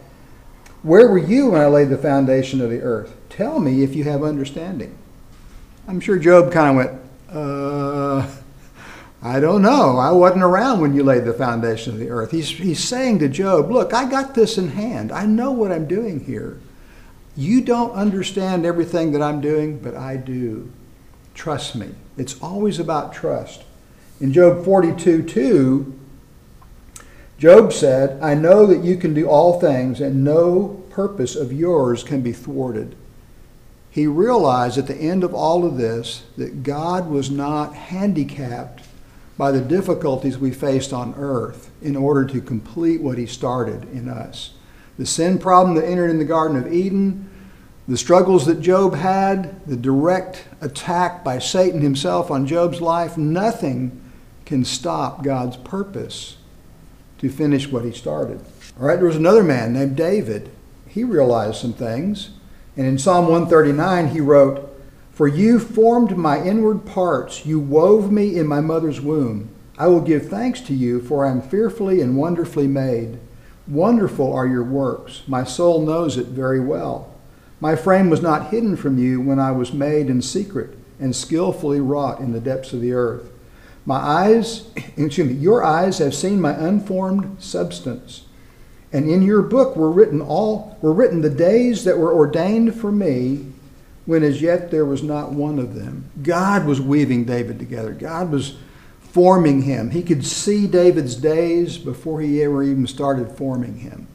Where 0.82 1.08
were 1.08 1.19
you 1.19 1.50
when 1.50 1.60
I 1.60 1.66
laid 1.66 1.90
the 1.90 1.98
foundation 1.98 2.60
of 2.60 2.70
the 2.70 2.80
earth? 2.80 3.16
Tell 3.28 3.58
me 3.58 3.82
if 3.82 3.94
you 3.94 4.04
have 4.04 4.22
understanding. 4.22 4.96
I'm 5.86 6.00
sure 6.00 6.19
Job 6.19 6.52
kind 6.52 6.70
of 6.70 6.76
went, 6.76 7.00
uh, 7.30 8.28
I 9.22 9.40
don't 9.40 9.62
know. 9.62 9.96
I 9.98 10.12
wasn't 10.12 10.44
around 10.44 10.80
when 10.80 10.94
you 10.94 11.02
laid 11.02 11.25
the 11.25 11.32
foundation 11.32 11.92
of 11.92 11.98
the 11.98 12.10
earth. 12.10 12.30
He's, 12.30 12.48
he's 12.48 12.82
saying 12.82 13.19
to 13.19 13.28
Job, 13.28 13.70
Look, 13.70 13.92
I 13.92 14.08
got 14.08 14.34
this 14.34 14.58
in 14.58 14.69
hand. 14.69 15.10
I 15.10 15.26
know 15.26 15.50
what 15.50 15.72
I'm 15.72 15.88
doing 15.88 16.25
here. 16.25 16.60
You 17.36 17.60
don't 17.60 17.92
understand 17.92 18.64
everything 18.64 19.12
that 19.12 19.22
I'm 19.22 19.40
doing, 19.40 19.78
but 19.78 19.94
I 19.96 20.16
do. 20.16 20.70
Trust 21.38 21.75
me. 21.75 21.94
It's 22.19 22.38
always 22.43 22.79
about 22.79 23.14
trust. 23.14 23.64
In 24.20 24.32
Job 24.32 24.62
42 24.64 25.23
2, 25.23 26.00
Job 27.38 27.73
said, 27.73 28.23
I 28.23 28.35
know 28.35 28.67
that 28.67 28.85
you 28.85 28.96
can 28.96 29.14
do 29.14 29.26
all 29.26 29.58
things, 29.58 30.00
and 30.00 30.23
no 30.23 30.85
purpose 30.90 31.35
of 31.35 31.52
yours 31.52 32.02
can 32.05 32.20
be 32.20 32.32
thwarted 32.32 32.94
he 33.90 34.06
realized 34.06 34.79
at 34.79 34.87
the 34.87 34.96
end 34.96 35.25
of 35.25 35.35
all 35.35 35.64
of 35.64 35.76
this 35.76 36.23
that 36.37 36.62
God 36.62 37.08
was 37.08 37.31
not 37.31 37.75
handicapped 37.75 38.85
by 39.37 39.50
the 39.50 39.61
difficulties 39.61 40.38
we 40.38 40.52
faced 40.52 40.93
on 40.93 41.14
earth 41.17 41.70
in 41.81 41.96
order 41.96 42.25
to 42.26 42.40
complete 42.40 43.00
what 43.00 43.19
he 43.19 43.26
started 43.26 43.85
in 43.93 44.08
us. 44.08 44.52
The 44.99 45.06
sin 45.06 45.38
problem 45.38 45.76
that 45.76 45.85
entered 45.85 46.11
in 46.11 46.19
the 46.19 46.25
Garden 46.25 46.56
of 46.56 46.73
Eden, 46.73 47.27
the 47.88 47.96
struggles 47.96 48.44
that 48.44 48.61
Job 48.61 48.94
had, 48.94 49.67
the 49.67 49.76
direct 49.76 50.44
attack 50.61 51.25
by 51.25 51.38
Satan 51.38 51.81
himself 51.81 52.31
on 52.31 52.46
Job's 52.46 52.82
life, 52.82 53.17
nothing 53.17 53.99
can 54.44 54.62
stop 54.62 55.25
God's 55.25 55.56
purpose 55.56 56.37
to 57.17 57.31
finish 57.31 57.67
what 57.73 57.87
he 57.87 57.93
started. 57.93 58.40
All 58.79 58.87
right, 58.87 58.96
there 58.96 59.06
was 59.06 59.17
another 59.17 59.43
man 59.43 59.73
named 59.73 59.96
David. 59.96 60.50
He 60.87 61.02
realized 61.02 61.56
some 61.56 61.73
things. 61.73 62.31
And 62.76 62.87
in 62.87 62.99
Psalm 62.99 63.25
139, 63.25 64.08
he 64.08 64.20
wrote, 64.20 64.70
For 65.11 65.26
you 65.26 65.58
formed 65.58 66.17
my 66.17 66.43
inward 66.43 66.85
parts, 66.85 67.46
you 67.46 67.58
wove 67.58 68.12
me 68.12 68.37
in 68.37 68.46
my 68.46 68.61
mother's 68.61 69.00
womb. 69.00 69.49
I 69.79 69.87
will 69.87 70.02
give 70.02 70.29
thanks 70.29 70.61
to 70.62 70.75
you, 70.75 71.00
for 71.00 71.25
I 71.25 71.31
am 71.31 71.40
fearfully 71.40 72.02
and 72.02 72.19
wonderfully 72.19 72.66
made. 72.66 73.18
Wonderful 73.66 74.30
are 74.33 74.47
your 74.47 74.64
works. 74.64 75.23
My 75.26 75.45
soul 75.45 75.85
knows 75.85 76.18
it 76.18 76.26
very 76.26 76.61
well. 76.61 77.14
My 77.61 77.75
frame 77.75 78.09
was 78.11 78.23
not 78.23 78.50
hidden 78.50 78.77
from 78.77 78.99
you 78.99 79.21
when 79.21 79.38
I 79.38 79.50
was 79.50 79.73
made 79.73 80.09
in 80.09 80.23
secret 80.23 80.79
and 81.00 81.15
skillfully 81.15 81.81
wrought 81.81 82.21
in 82.21 82.33
the 82.33 82.41
depths 82.41 82.73
of 82.73 82.81
the 82.81 82.93
earth. 82.93 83.31
My 83.85 83.97
eyes, 83.97 84.71
excuse 84.97 85.19
me, 85.19 85.35
your 85.35 85.65
eyes 85.65 85.99
have 85.99 86.15
seen 86.15 86.41
my 86.41 86.53
unformed 86.53 87.43
substance. 87.43 88.25
And 88.93 89.09
in 89.11 89.23
your 89.23 89.43
book 89.43 89.77
were 89.77 89.91
written 89.91 90.21
all 90.21 90.79
were 90.81 90.93
written 90.93 91.21
the 91.21 91.31
days 91.31 91.85
that 91.85 91.99
were 91.99 92.12
ordained 92.12 92.75
for 92.75 92.91
me 92.91 93.47
when 94.07 94.23
as 94.23 94.41
yet 94.41 94.71
there 94.71 94.87
was 94.87 95.03
not 95.03 95.33
one 95.33 95.59
of 95.59 95.75
them. 95.75 96.11
God 96.23 96.65
was 96.65 96.81
weaving 96.81 97.25
David 97.25 97.59
together. 97.59 97.93
God 97.93 98.31
was 98.31 98.57
forming 99.00 99.62
him. 99.62 99.91
He 99.91 100.03
could 100.03 100.25
see 100.25 100.67
David's 100.67 101.15
days 101.15 101.77
before 101.77 102.21
he 102.23 102.43
ever 102.43 102.62
even 102.62 102.87
started 102.87 103.33
forming 103.33 103.79
him. 103.79 104.07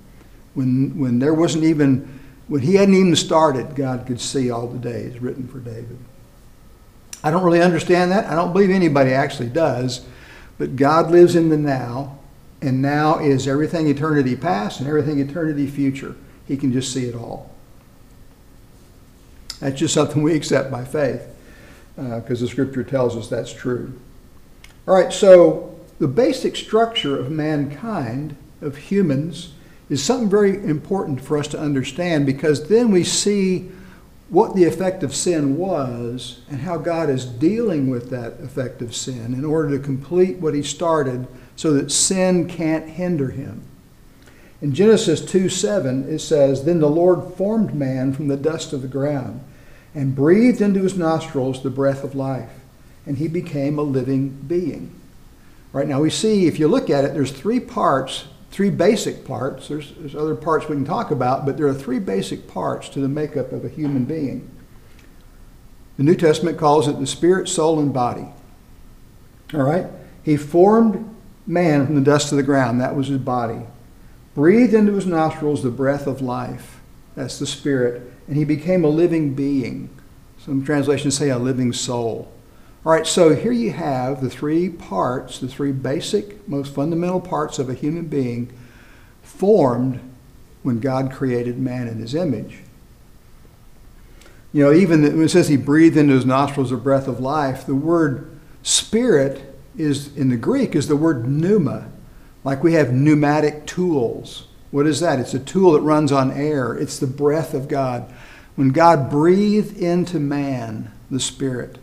When 0.56 0.98
when 0.98 1.20
there 1.20 1.34
wasn't 1.34 1.66
even 1.66 2.22
when 2.48 2.62
he 2.62 2.76
hadn't 2.76 2.96
even 2.96 3.16
started, 3.16 3.76
God 3.76 4.06
could 4.06 4.20
see 4.20 4.52
all 4.52 4.68
the 4.68 4.80
days 4.80 5.20
written 5.20 5.48
for 5.48 5.60
David. 5.60 5.98
I 7.24 7.32
don't 7.32 7.44
really 7.44 7.62
understand 7.62 8.12
that. 8.12 8.26
I 8.26 8.36
don't 8.36 8.52
believe 8.52 8.70
anybody 8.70 9.12
actually 9.12 9.50
does. 9.50 10.06
But 10.58 10.76
God 10.76 11.10
lives 11.10 11.36
in 11.36 11.50
the 11.50 11.58
now 11.58 12.20
and 12.62 12.82
now 12.82 13.20
is 13.20 13.48
everything 13.48 13.88
eternity 13.88 14.36
past 14.36 14.80
and 14.80 14.88
everything 14.88 15.20
eternity 15.20 15.68
future. 15.68 16.16
He 16.48 16.58
can 16.58 16.72
just 16.74 16.94
see 16.94 17.06
it 17.06 17.16
all. 17.16 17.50
That's 19.60 19.80
just 19.80 19.94
something 19.94 20.22
we 20.22 20.36
accept 20.36 20.70
by 20.70 20.84
faith 20.84 21.26
because 21.96 22.42
uh, 22.42 22.46
the 22.46 22.48
scripture 22.50 22.84
tells 22.84 23.16
us 23.16 23.30
that's 23.30 23.54
true. 23.54 24.00
All 24.88 24.96
right, 24.96 25.14
so 25.14 25.80
the 26.00 26.08
basic 26.08 26.56
structure 26.56 27.18
of 27.18 27.32
mankind, 27.32 28.36
of 28.62 28.76
humans, 28.76 29.54
is 29.94 30.04
something 30.04 30.30
very 30.30 30.56
important 30.66 31.22
for 31.22 31.38
us 31.38 31.48
to 31.50 31.60
understand 31.60 32.26
because 32.26 32.68
then 32.68 32.90
we 32.90 33.04
see 33.04 33.70
what 34.30 34.56
the 34.56 34.64
effect 34.64 35.04
of 35.04 35.14
sin 35.14 35.56
was 35.56 36.42
and 36.50 36.62
how 36.62 36.78
God 36.78 37.12
is 37.12 37.26
dealing 37.26 37.92
with 37.92 38.10
that 38.10 38.40
effect 38.42 38.82
of 38.82 38.96
sin 38.96 39.36
in 39.36 39.46
order 39.46 39.78
to 39.78 39.84
complete 39.84 40.38
what 40.38 40.56
He 40.56 40.64
started 40.64 41.28
so 41.56 41.74
that 41.74 41.92
sin 41.92 42.48
can't 42.48 42.90
hinder 42.90 43.30
him. 43.30 43.62
In 44.62 44.74
Genesis 44.74 45.24
2 45.24 45.48
7, 45.50 46.12
it 46.12 46.20
says, 46.20 46.64
Then 46.64 46.80
the 46.80 46.90
Lord 46.90 47.36
formed 47.36 47.76
man 47.76 48.14
from 48.14 48.28
the 48.28 48.36
dust 48.36 48.74
of 48.74 48.82
the 48.82 48.88
ground 48.88 49.42
and 49.94 50.16
breathed 50.16 50.62
into 50.62 50.82
his 50.82 50.98
nostrils 50.98 51.62
the 51.62 51.70
breath 51.70 52.04
of 52.04 52.16
life, 52.16 52.50
and 53.06 53.18
he 53.18 53.28
became 53.28 53.78
a 53.78 53.84
living 53.84 54.30
being. 54.30 55.00
Right 55.72 55.88
now, 55.88 56.02
we 56.02 56.10
see, 56.10 56.48
if 56.48 56.58
you 56.58 56.68
look 56.68 56.90
at 56.90 57.06
it, 57.06 57.14
there's 57.14 57.32
three 57.32 57.60
parts 57.60 58.26
three 58.53 58.69
basic 58.69 59.25
parts. 59.25 59.67
There's, 59.67 59.93
there's 59.98 60.13
other 60.13 60.36
parts 60.36 60.69
we 60.69 60.75
can 60.75 60.86
talk 60.86 61.10
about, 61.10 61.43
but 61.43 61.57
there 61.57 61.65
are 61.65 61.74
three 61.74 61.98
basic 61.98 62.48
parts 62.48 62.88
to 62.89 63.00
the 63.00 63.07
makeup 63.07 63.51
of 63.51 63.65
a 63.65 63.69
human 63.69 64.05
being. 64.05 64.48
The 65.98 66.03
New 66.03 66.13
Testament 66.13 66.60
calls 66.60 66.88
it 66.88 67.00
the 67.00 67.07
spirit, 67.07 67.50
soul, 67.50 67.79
and 67.79 67.91
body. 67.91 68.27
All 69.55 69.63
right? 69.63 69.88
He 70.22 70.38
formed 70.38 71.17
man 71.48 71.88
from 71.88 71.95
the 71.95 72.01
dust 72.01 72.31
of 72.31 72.38
the 72.38 72.43
ground. 72.43 72.79
That 72.79 72.95
was 72.95 73.07
his 73.07 73.17
body. 73.17 73.62
Breathed 74.36 74.75
into 74.75 74.93
his 74.93 75.07
nostrils 75.07 75.63
the 75.63 75.72
breath 75.72 76.05
of 76.05 76.22
life. 76.22 76.79
That's 77.15 77.39
the 77.39 77.48
spirit. 77.48 78.13
And 78.27 78.38
he 78.38 78.45
became 78.45 78.83
a 78.83 78.89
living 78.89 79.33
being. 79.33 79.89
Some 80.38 80.63
translations 80.63 81.17
say 81.17 81.29
a 81.29 81.39
living 81.39 81.74
soul. 81.74 82.31
All 82.86 82.92
right, 82.92 83.08
so 83.08 83.34
here 83.34 83.54
you 83.54 83.72
have 83.72 84.22
the 84.22 84.30
three 84.30 84.68
parts, 84.68 85.40
the 85.40 85.48
three 85.48 85.72
basic, 85.72 86.48
most 86.50 86.74
fundamental 86.74 87.22
parts 87.22 87.58
of 87.58 87.70
a 87.70 87.74
human 87.74 88.08
being 88.08 88.52
formed 89.22 90.02
when 90.63 90.82
God 90.82 91.10
created 91.10 91.58
man 91.58 91.88
in 91.88 92.00
his 92.00 92.13
image. 92.13 92.60
You 94.52 94.66
know, 94.66 94.74
even 94.74 95.02
when 95.02 95.24
it 95.24 95.30
says 95.30 95.48
he 95.48 95.56
breathed 95.56 95.96
into 95.96 96.13
his 96.13 96.25
nostrils 96.25 96.74
a 96.74 96.78
breath 96.78 97.08
of 97.08 97.22
life, 97.22 97.66
the 97.66 97.74
word 97.74 98.38
spirit 98.63 99.56
is 99.78 100.16
in 100.18 100.30
the 100.30 100.38
Greek 100.38 100.75
is 100.75 100.90
the 100.90 100.98
word 100.98 101.25
pneuma. 101.28 101.90
Like 102.44 102.63
we 102.63 102.74
have 102.74 102.92
pneumatic 102.92 103.66
tools. 103.66 104.48
What 104.72 104.88
is 104.88 105.00
that? 105.00 105.20
It's 105.20 105.34
a 105.34 105.40
tool 105.40 105.72
that 105.72 105.82
runs 105.82 106.12
on 106.12 106.32
air. 106.32 106.75
It's 106.75 107.00
the 107.00 107.08
breath 107.08 107.54
of 107.54 107.70
God. 107.70 108.13
When 108.56 108.70
God 108.70 109.10
breathed 109.10 109.78
into 109.78 110.20
man 110.20 110.92
the 111.10 111.20
spirit, 111.20 111.80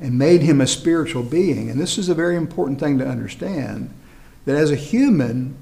and 0.00 0.18
made 0.18 0.42
him 0.42 0.60
a 0.60 0.66
spiritual 0.66 1.22
being. 1.22 1.70
And 1.70 1.80
this 1.80 1.98
is 1.98 2.08
a 2.08 2.14
very 2.14 2.36
important 2.36 2.78
thing 2.78 2.98
to 2.98 3.06
understand 3.06 3.92
that 4.44 4.56
as 4.56 4.70
a 4.70 4.76
human, 4.76 5.56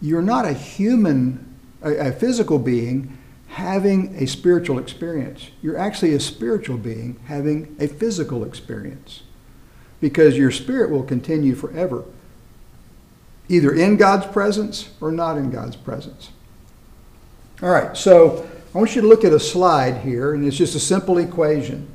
you're 0.00 0.22
not 0.22 0.44
a 0.44 0.52
human, 0.52 1.56
a, 1.82 2.08
a, 2.08 2.12
physical 2.12 2.58
being 2.58 3.18
having 3.48 4.14
a 4.16 4.26
spiritual 4.26 4.78
experience. 4.78 5.50
You're 5.62 5.76
actually 5.76 6.14
a 6.14 6.20
spiritual 6.20 6.78
being 6.78 7.20
having 7.26 7.76
a 7.78 7.86
physical 7.86 8.44
experience 8.44 9.22
because 10.00 10.36
your 10.36 10.50
spirit 10.50 10.90
will 10.90 11.02
continue 11.02 11.54
forever, 11.54 12.04
either 13.48 13.72
in 13.72 13.96
God's 13.96 14.26
presence 14.26 14.90
or 15.00 15.12
not 15.12 15.36
in 15.36 15.50
God's 15.50 15.76
presence. 15.76 16.30
All 17.62 17.70
right, 17.70 17.96
so 17.96 18.48
I 18.74 18.78
want 18.78 18.96
you 18.96 19.02
to 19.02 19.06
look 19.06 19.24
at 19.24 19.32
a 19.32 19.38
slide 19.38 19.98
here, 19.98 20.34
and 20.34 20.44
it's 20.44 20.56
just 20.56 20.74
a 20.74 20.80
simple 20.80 21.18
equation. 21.18 21.91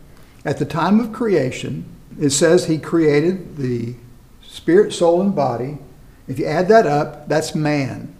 At 0.47 0.59
the 0.59 0.65
time 0.65 1.01
of 1.01 1.11
creation, 1.11 1.83
it 2.17 2.29
says 2.29 2.65
he 2.65 2.77
created 2.77 3.57
the 3.57 3.95
spirit, 4.41 4.93
soul, 4.93 5.19
and 5.19 5.35
body. 5.35 5.77
If 6.25 6.39
you 6.39 6.45
add 6.45 6.69
that 6.69 6.87
up, 6.87 7.27
that's 7.27 7.53
man. 7.53 8.15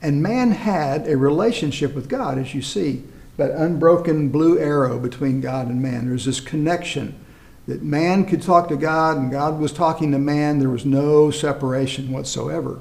And 0.00 0.22
man 0.22 0.52
had 0.52 1.08
a 1.08 1.16
relationship 1.16 1.92
with 1.96 2.08
God, 2.08 2.38
as 2.38 2.54
you 2.54 2.62
see, 2.62 3.02
that 3.38 3.50
unbroken 3.50 4.28
blue 4.28 4.56
arrow 4.56 5.00
between 5.00 5.40
God 5.40 5.66
and 5.66 5.82
man. 5.82 6.06
There's 6.06 6.26
this 6.26 6.38
connection 6.38 7.18
that 7.66 7.82
man 7.82 8.24
could 8.24 8.42
talk 8.42 8.68
to 8.68 8.76
God 8.76 9.16
and 9.16 9.32
God 9.32 9.58
was 9.58 9.72
talking 9.72 10.12
to 10.12 10.18
man. 10.20 10.60
There 10.60 10.70
was 10.70 10.86
no 10.86 11.32
separation 11.32 12.12
whatsoever. 12.12 12.78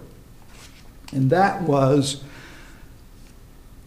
And 1.12 1.32
that 1.32 1.64
was 1.64 2.24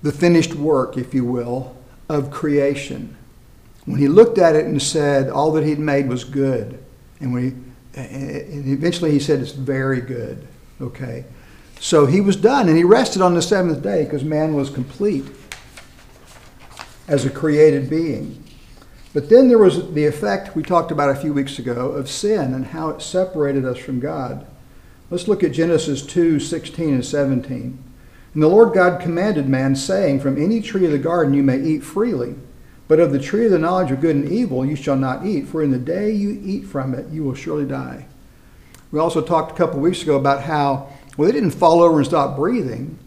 the 0.02 0.10
finished 0.10 0.56
work, 0.56 0.96
if 0.96 1.14
you 1.14 1.25
will, 1.25 1.76
of 2.08 2.32
creation 2.32 3.15
when 3.86 3.98
he 3.98 4.08
looked 4.08 4.38
at 4.38 4.54
it 4.54 4.66
and 4.66 4.82
said 4.82 5.30
all 5.30 5.52
that 5.52 5.64
he'd 5.64 5.78
made 5.78 6.08
was 6.08 6.24
good, 6.24 6.82
and 7.20 7.38
he, 7.38 7.48
and 7.98 8.68
eventually 8.68 9.10
he 9.10 9.18
said 9.18 9.40
it's 9.40 9.52
very 9.52 10.00
good. 10.00 10.46
Okay, 10.80 11.24
so 11.80 12.04
he 12.06 12.20
was 12.20 12.36
done, 12.36 12.68
and 12.68 12.76
he 12.76 12.84
rested 12.84 13.22
on 13.22 13.34
the 13.34 13.42
seventh 13.42 13.82
day 13.82 14.04
because 14.04 14.24
man 14.24 14.54
was 14.54 14.68
complete 14.68 15.24
as 17.08 17.24
a 17.24 17.30
created 17.30 17.88
being. 17.88 18.42
But 19.14 19.30
then 19.30 19.48
there 19.48 19.58
was 19.58 19.92
the 19.94 20.04
effect 20.04 20.54
we 20.54 20.62
talked 20.62 20.90
about 20.90 21.08
a 21.08 21.14
few 21.18 21.32
weeks 21.32 21.58
ago 21.58 21.92
of 21.92 22.10
sin 22.10 22.52
and 22.52 22.66
how 22.66 22.90
it 22.90 23.00
separated 23.00 23.64
us 23.64 23.78
from 23.78 23.98
God. 23.98 24.46
Let's 25.08 25.28
look 25.28 25.42
at 25.42 25.52
Genesis 25.52 26.04
2 26.04 26.40
16 26.40 26.94
and 26.94 27.04
17. 27.04 27.78
And 28.34 28.42
the 28.42 28.48
Lord 28.48 28.74
God 28.74 29.00
commanded 29.00 29.48
man, 29.48 29.74
saying, 29.74 30.20
From 30.20 30.36
any 30.36 30.60
tree 30.60 30.84
of 30.84 30.92
the 30.92 30.98
garden 30.98 31.32
you 31.32 31.42
may 31.42 31.58
eat 31.58 31.82
freely. 31.82 32.34
But 32.88 33.00
of 33.00 33.12
the 33.12 33.18
tree 33.18 33.46
of 33.46 33.50
the 33.50 33.58
knowledge 33.58 33.90
of 33.90 34.00
good 34.00 34.16
and 34.16 34.30
evil 34.30 34.64
you 34.64 34.76
shall 34.76 34.96
not 34.96 35.26
eat, 35.26 35.48
for 35.48 35.62
in 35.62 35.70
the 35.70 35.78
day 35.78 36.10
you 36.10 36.40
eat 36.44 36.66
from 36.66 36.94
it, 36.94 37.08
you 37.10 37.24
will 37.24 37.34
surely 37.34 37.64
die. 37.64 38.06
We 38.92 39.00
also 39.00 39.20
talked 39.20 39.52
a 39.52 39.54
couple 39.54 39.80
weeks 39.80 40.02
ago 40.02 40.16
about 40.16 40.42
how, 40.42 40.88
well, 41.16 41.26
they 41.26 41.32
didn't 41.32 41.50
fall 41.50 41.82
over 41.82 41.98
and 41.98 42.06
stop 42.06 42.36
breathing, 42.36 42.98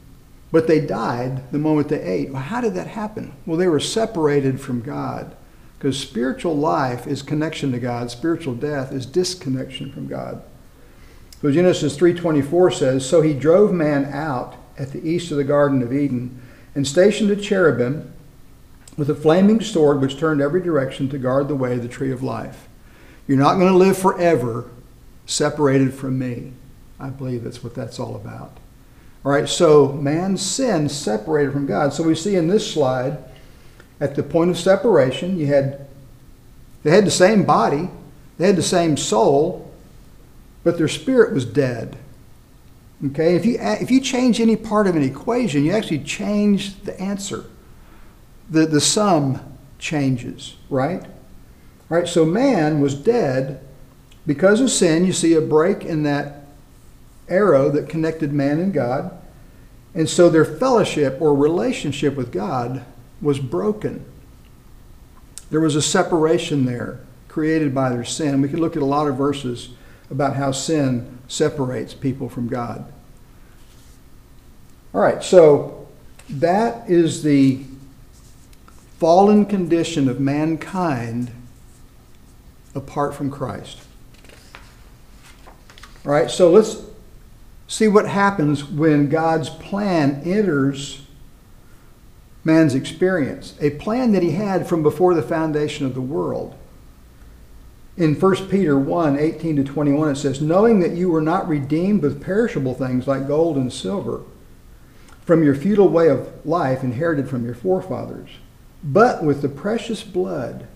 but 0.51 0.67
they 0.67 0.81
died 0.81 1.51
the 1.51 1.59
moment 1.59 1.87
they 1.87 2.01
ate. 2.01 2.31
Well, 2.31 2.41
how 2.41 2.59
did 2.59 2.73
that 2.73 2.87
happen? 2.87 3.33
Well, 3.45 3.57
they 3.57 3.67
were 3.67 3.79
separated 3.79 4.59
from 4.59 4.81
God. 4.81 5.35
Because 5.77 5.97
spiritual 5.97 6.57
life 6.57 7.07
is 7.07 7.21
connection 7.21 7.71
to 7.71 7.79
God, 7.79 8.11
spiritual 8.11 8.53
death 8.53 8.91
is 8.91 9.05
disconnection 9.05 9.93
from 9.93 10.07
God. 10.07 10.41
So 11.41 11.49
Genesis 11.51 11.95
3:24 11.95 12.69
says, 12.69 13.05
"So 13.05 13.21
he 13.21 13.33
drove 13.33 13.71
man 13.71 14.05
out 14.11 14.55
at 14.77 14.91
the 14.91 15.07
east 15.07 15.31
of 15.31 15.37
the 15.37 15.45
garden 15.45 15.81
of 15.81 15.93
Eden 15.93 16.37
and 16.75 16.85
stationed 16.85 17.31
a 17.31 17.35
cherubim 17.37 18.11
with 18.99 19.09
a 19.09 19.15
flaming 19.15 19.61
sword 19.61 20.01
which 20.01 20.19
turned 20.19 20.41
every 20.41 20.61
direction 20.61 21.07
to 21.09 21.17
guard 21.17 21.47
the 21.47 21.55
way 21.55 21.73
of 21.73 21.81
the 21.81 21.87
tree 21.87 22.11
of 22.11 22.21
life. 22.21 22.67
You're 23.27 23.37
not 23.37 23.55
going 23.55 23.71
to 23.71 23.77
live 23.77 23.97
forever 23.97 24.69
separated 25.25 25.93
from 25.93 26.19
me. 26.19 26.51
I 26.99 27.09
believe 27.09 27.43
that's 27.43 27.63
what 27.63 27.73
that's 27.73 27.97
all 27.97 28.15
about. 28.15 28.57
All 29.23 29.31
right, 29.31 29.47
so 29.47 29.93
man's 29.93 30.41
sin 30.41 30.89
separated 30.89 31.53
from 31.53 31.65
God. 31.65 31.93
So 31.93 32.03
we 32.03 32.13
see 32.13 32.35
in 32.35 32.49
this 32.49 32.71
slide, 32.71 33.17
at 34.01 34.15
the 34.15 34.23
point 34.23 34.49
of 34.49 34.57
separation, 34.57 35.37
you 35.37 35.47
had 35.47 35.87
they 36.83 36.91
had 36.91 37.05
the 37.05 37.11
same 37.11 37.43
body, 37.43 37.89
they 38.37 38.47
had 38.47 38.55
the 38.55 38.63
same 38.63 38.97
soul, 38.97 39.71
but 40.63 40.77
their 40.77 40.87
spirit 40.87 41.33
was 41.33 41.45
dead. 41.45 41.97
Okay, 43.05 43.35
if 43.35 43.45
you 43.45 43.57
if 43.59 43.91
you 43.91 44.01
change 44.01 44.41
any 44.41 44.57
part 44.57 44.87
of 44.87 44.95
an 44.95 45.03
equation, 45.03 45.63
you 45.63 45.71
actually 45.71 45.99
change 45.99 46.81
the 46.81 46.99
answer 46.99 47.45
the, 48.49 48.65
the 48.65 48.81
sum 48.81 49.57
changes, 49.77 50.55
right? 50.69 51.05
Right, 51.87 52.07
so 52.07 52.25
man 52.25 52.81
was 52.81 52.93
dead 52.93 53.65
because 54.27 54.61
of 54.61 54.69
sin. 54.69 55.05
You 55.05 55.13
see 55.13 55.33
a 55.33 55.41
break 55.41 55.83
in 55.83 56.03
that 56.03 56.45
arrow 57.27 57.69
that 57.71 57.89
connected 57.89 58.31
man 58.31 58.59
and 58.59 58.73
God. 58.73 59.19
And 59.95 60.07
so 60.07 60.29
their 60.29 60.45
fellowship 60.45 61.19
or 61.19 61.35
relationship 61.35 62.15
with 62.15 62.31
God 62.31 62.85
was 63.21 63.39
broken. 63.39 64.05
There 65.49 65.59
was 65.59 65.75
a 65.75 65.81
separation 65.81 66.65
there 66.65 66.99
created 67.27 67.73
by 67.73 67.89
their 67.89 68.03
sin. 68.03 68.41
We 68.41 68.49
could 68.49 68.59
look 68.59 68.75
at 68.75 68.83
a 68.83 68.85
lot 68.85 69.07
of 69.07 69.17
verses 69.17 69.69
about 70.11 70.35
how 70.35 70.51
sin 70.51 71.19
separates 71.27 71.93
people 71.93 72.29
from 72.29 72.47
God. 72.47 72.91
All 74.93 75.01
right, 75.01 75.23
so 75.23 75.87
that 76.29 76.89
is 76.89 77.23
the 77.23 77.63
fallen 78.99 79.45
condition 79.45 80.09
of 80.09 80.19
mankind 80.19 81.31
apart 82.75 83.15
from 83.15 83.31
Christ. 83.31 83.79
All 86.05 86.11
right, 86.11 86.29
so 86.29 86.51
let's 86.51 86.81
see 87.65 87.87
what 87.87 88.09
happens 88.09 88.65
when 88.65 89.07
God's 89.07 89.49
plan 89.49 90.21
enters 90.25 91.03
man's 92.43 92.75
experience, 92.75 93.55
a 93.61 93.69
plan 93.71 94.11
that 94.11 94.21
he 94.21 94.31
had 94.31 94.67
from 94.67 94.83
before 94.83 95.13
the 95.13 95.21
foundation 95.21 95.85
of 95.85 95.93
the 95.93 96.01
world. 96.01 96.53
In 97.95 98.19
1 98.19 98.49
Peter 98.49 98.77
1 98.77 99.17
18 99.17 99.55
to 99.55 99.63
21, 99.63 100.09
it 100.09 100.15
says, 100.17 100.41
Knowing 100.41 100.81
that 100.81 100.91
you 100.91 101.09
were 101.09 101.21
not 101.21 101.47
redeemed 101.47 102.01
with 102.01 102.21
perishable 102.21 102.73
things 102.73 103.07
like 103.07 103.29
gold 103.29 103.55
and 103.55 103.71
silver 103.71 104.23
from 105.21 105.41
your 105.41 105.55
futile 105.55 105.87
way 105.87 106.09
of 106.09 106.45
life 106.45 106.83
inherited 106.83 107.29
from 107.29 107.45
your 107.45 107.55
forefathers 107.55 108.31
but 108.83 109.23
with 109.23 109.41
the 109.41 109.49
precious 109.49 110.03
blood 110.03 110.67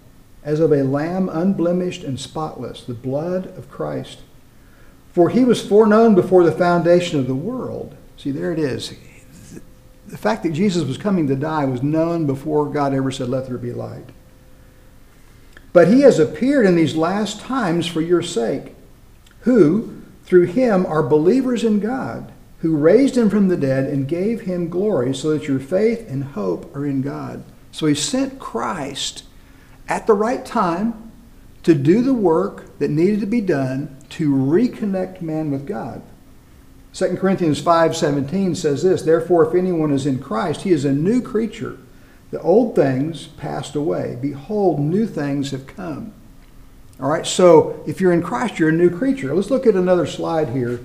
as 0.44 0.60
of 0.60 0.72
a 0.72 0.84
lamb 0.84 1.30
unblemished 1.30 2.04
and 2.04 2.20
spotless, 2.20 2.84
the 2.84 2.94
blood 2.94 3.48
of 3.58 3.70
Christ. 3.70 4.20
For 5.14 5.30
he 5.30 5.46
was 5.46 5.66
foreknown 5.66 6.16
before 6.16 6.44
the 6.44 6.52
foundation 6.52 7.20
of 7.20 7.28
the 7.28 7.36
world. 7.36 7.96
See, 8.18 8.32
there 8.32 8.52
it 8.52 8.60
is. 8.60 8.94
The 10.08 10.18
fact 10.18 10.44
that 10.44 10.54
Jesus 10.54 10.84
was 10.84 10.98
coming 10.98 11.28
to 11.28 11.36
die 11.36 11.66
was 11.66 11.82
known 11.82 12.26
before 12.26 12.70
God 12.70 12.94
ever 12.94 13.12
said, 13.12 13.30
Let 13.30 13.48
there 13.48 13.58
be 13.58 13.72
light. 13.72 14.10
But 15.72 15.88
he 15.88 16.02
has 16.02 16.20
appeared 16.20 16.66
in 16.66 16.76
these 16.76 16.96
last 16.96 17.40
times 17.40 17.88
for 17.88 18.02
your 18.02 18.22
sake, 18.22 18.76
who, 19.42 20.02
through 20.24 20.46
him, 20.46 20.86
are 20.86 21.02
believers 21.02 21.64
in 21.64 21.80
God, 21.80 22.32
who 22.60 22.76
raised 22.78 23.18
him 23.18 23.30
from 23.30 23.48
the 23.48 23.58
dead 23.58 23.86
and 23.86 24.08
gave 24.08 24.42
him 24.42 24.70
glory, 24.70 25.16
so 25.16 25.32
that 25.32 25.48
your 25.48 25.60
faith 25.60 26.08
and 26.08 26.24
hope 26.24 26.74
are 26.76 26.86
in 26.86 27.02
God. 27.02 27.44
So 27.74 27.88
he 27.88 27.96
sent 27.96 28.40
Christ 28.40 29.24
at 29.90 30.08
the 30.08 30.14
right 30.14 30.46
time 30.46 31.12
to 31.64 31.74
do 31.74 32.02
the 32.02 32.14
work 32.14 32.78
that 32.78 32.92
needed 32.92 33.20
to 33.22 33.26
be 33.26 33.42
done 33.42 33.98
to 34.12 34.30
reconnect 34.30 35.22
man 35.22 35.50
with 35.50 35.66
God. 35.66 36.04
2 36.94 37.18
Corinthians 37.18 37.60
5:17 37.60 38.56
says 38.56 38.84
this, 38.84 39.02
therefore 39.02 39.48
if 39.48 39.56
anyone 39.56 39.92
is 39.92 40.06
in 40.06 40.20
Christ, 40.20 40.62
he 40.62 40.72
is 40.72 40.86
a 40.86 40.94
new 40.94 41.20
creature. 41.20 41.78
The 42.30 42.40
old 42.42 42.76
things 42.76 43.26
passed 43.26 43.76
away. 43.76 44.18
Behold, 44.22 44.80
new 44.80 45.08
things 45.08 45.50
have 45.50 45.66
come. 45.66 46.14
All 47.02 47.10
right, 47.10 47.26
so 47.26 47.84
if 47.88 48.00
you're 48.00 48.14
in 48.14 48.22
Christ, 48.22 48.60
you're 48.60 48.70
a 48.70 48.72
new 48.72 48.96
creature. 48.96 49.34
Let's 49.34 49.50
look 49.50 49.66
at 49.66 49.76
another 49.76 50.06
slide 50.06 50.50
here 50.50 50.80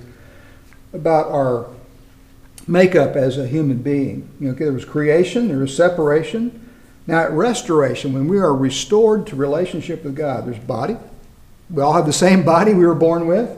about 0.95 1.26
our 1.26 1.66
makeup 2.66 3.14
as 3.14 3.37
a 3.37 3.47
human 3.47 3.83
being. 3.83 4.30
You 4.40 4.47
know, 4.47 4.54
okay, 4.54 4.64
there 4.64 4.73
was 4.73 4.87
creation, 4.87 5.49
there 5.49 5.59
was 5.59 5.76
separation. 5.76 6.64
Now, 7.09 7.23
at 7.23 7.33
restoration, 7.33 8.12
when 8.12 8.29
we 8.29 8.38
are 8.38 8.55
restored 8.55 9.27
to 9.29 9.37
relationship 9.37 10.05
with 10.05 10.15
God, 10.15 10.47
there's 10.47 10.59
body. 10.59 10.99
We 11.71 11.81
all 11.83 11.95
have 11.95 12.05
the 12.05 12.12
same 12.12 12.45
body 12.45 12.75
we 12.75 12.87
were 12.87 12.95
born 12.95 13.27
with, 13.27 13.50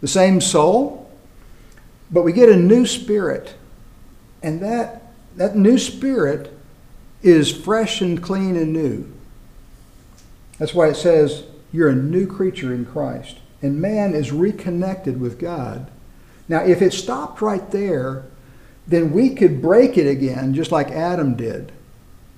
the 0.00 0.08
same 0.08 0.40
soul, 0.40 1.08
but 2.10 2.22
we 2.22 2.32
get 2.32 2.48
a 2.48 2.56
new 2.56 2.84
spirit. 2.86 3.54
And 4.42 4.60
that, 4.60 5.12
that 5.36 5.54
new 5.54 5.78
spirit 5.78 6.52
is 7.22 7.52
fresh 7.52 8.00
and 8.00 8.20
clean 8.20 8.56
and 8.56 8.72
new. 8.72 9.12
That's 10.58 10.74
why 10.74 10.88
it 10.88 10.96
says 10.96 11.44
you're 11.70 11.90
a 11.90 11.94
new 11.94 12.26
creature 12.26 12.74
in 12.74 12.84
Christ. 12.84 13.38
And 13.62 13.80
man 13.80 14.12
is 14.12 14.32
reconnected 14.32 15.20
with 15.20 15.38
God. 15.38 15.88
Now, 16.48 16.64
if 16.64 16.82
it 16.82 16.92
stopped 16.92 17.40
right 17.42 17.70
there, 17.70 18.24
then 18.88 19.12
we 19.12 19.36
could 19.36 19.62
break 19.62 19.96
it 19.96 20.10
again, 20.10 20.52
just 20.52 20.72
like 20.72 20.90
Adam 20.90 21.36
did. 21.36 21.70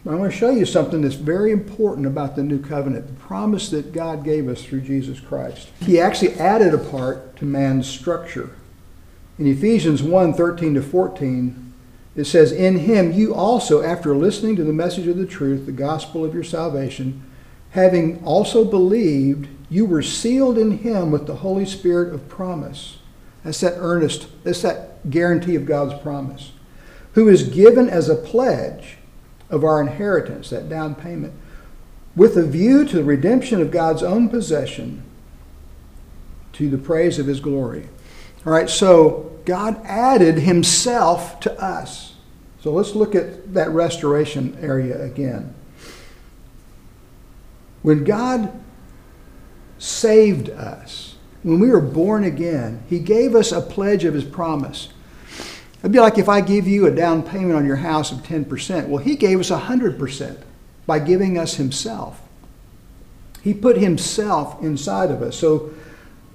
I 0.07 0.15
want 0.15 0.33
to 0.33 0.37
show 0.37 0.51
you 0.51 0.65
something 0.65 1.03
that's 1.03 1.15
very 1.15 1.53
important 1.53 2.07
about 2.07 2.35
the 2.35 2.43
new 2.43 2.59
covenant, 2.59 3.07
the 3.07 3.13
promise 3.21 3.69
that 3.69 3.93
God 3.93 4.25
gave 4.25 4.49
us 4.49 4.65
through 4.65 4.81
Jesus 4.81 5.21
Christ. 5.21 5.69
He 5.81 6.01
actually 6.01 6.35
added 6.35 6.73
a 6.73 6.79
part 6.79 7.37
to 7.37 7.45
man's 7.45 7.87
structure. 7.87 8.51
In 9.39 9.47
Ephesians 9.47 10.03
1 10.03 10.33
13 10.33 10.75
to 10.75 10.83
14, 10.83 11.73
it 12.17 12.25
says, 12.25 12.51
In 12.51 12.79
him 12.79 13.13
you 13.13 13.35
also, 13.35 13.83
after 13.83 14.15
listening 14.17 14.57
to 14.57 14.65
the 14.65 14.73
message 14.73 15.07
of 15.07 15.19
the 15.19 15.27
truth, 15.27 15.67
the 15.67 15.73
gospel 15.73 16.25
of 16.25 16.35
your 16.35 16.45
salvation, 16.45 17.23
having 17.71 18.25
also 18.25 18.65
believed, 18.65 19.49
you 19.69 19.85
were 19.85 20.03
sealed 20.03 20.57
in 20.57 20.79
him 20.79 21.11
with 21.11 21.27
the 21.27 21.37
Holy 21.37 21.67
Spirit 21.67 22.15
of 22.15 22.29
promise. 22.29 22.99
That's 23.45 23.61
that 23.61 23.77
earnest, 23.77 24.29
that's 24.45 24.63
that 24.63 25.11
guarantee 25.11 25.57
of 25.57 25.67
God's 25.67 26.01
promise, 26.03 26.53
who 27.13 27.29
is 27.29 27.43
given 27.43 27.89
as 27.89 28.09
a 28.09 28.17
pledge 28.17 28.97
of 29.51 29.65
our 29.65 29.81
inheritance, 29.81 30.51
that 30.51 30.69
down 30.69 30.95
payment, 30.95 31.35
with 32.17 32.37
a 32.37 32.47
view 32.47 32.85
to 32.85 32.97
the 32.97 33.05
redemption 33.05 33.61
of 33.61 33.71
God's 33.71 34.03
own 34.03 34.29
possession 34.29 35.03
to 36.53 36.69
the 36.69 36.79
praise 36.79 37.19
of 37.19 37.27
his 37.27 37.41
glory. 37.41 37.89
All 38.45 38.53
right, 38.53 38.69
so 38.69 39.39
God 39.45 39.81
added 39.85 40.39
himself 40.39 41.41
to 41.41 41.61
us. 41.61 42.15
So 42.61 42.73
let's 42.73 42.95
look 42.95 43.15
at 43.15 43.55
that 43.55 43.71
restoration 43.71 44.57
area 44.61 45.03
again. 45.03 45.55
When 47.83 48.05
God 48.05 48.53
saved 49.79 50.51
us, 50.51 51.17
when 51.43 51.59
we 51.59 51.71
were 51.71 51.81
born 51.81 52.25
again, 52.25 52.83
he 52.89 52.99
gave 52.99 53.35
us 53.35 53.53
a 53.53 53.63
pledge 53.63 54.05
of 54.05 54.13
his 54.13 54.25
promise. 54.25 54.91
It'd 55.81 55.93
be 55.93 56.01
like 56.01 56.19
if 56.19 56.29
I 56.29 56.41
give 56.41 56.69
you 56.69 56.87
a 56.87 56.91
down 56.91 57.23
payment 57.23 57.55
on 57.55 57.67
your 57.67 57.77
house 57.77 58.13
of 58.13 58.19
10%. 58.19 58.89
Well, 58.89 59.03
he 59.03 59.17
gave 59.17 59.41
us 59.41 59.51
100% 59.51 60.43
by 60.87 60.99
giving 60.99 61.39
us 61.39 61.55
himself. 61.55 62.21
He 63.43 63.55
put 63.55 63.79
himself 63.79 64.63
inside 64.63 65.11
of 65.11 65.23
us. 65.23 65.37
So 65.37 65.73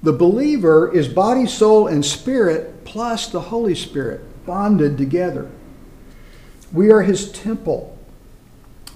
the 0.02 0.14
believer 0.14 0.92
is 0.92 1.08
body, 1.08 1.46
soul, 1.46 1.88
and 1.88 2.04
spirit 2.04 2.86
plus 2.86 3.28
the 3.28 3.42
Holy 3.42 3.76
Spirit 3.76 4.22
bonded 4.46 4.98
together. 4.98 5.50
We 6.72 6.92
are 6.92 7.02
his 7.02 7.32
temple. 7.32 7.98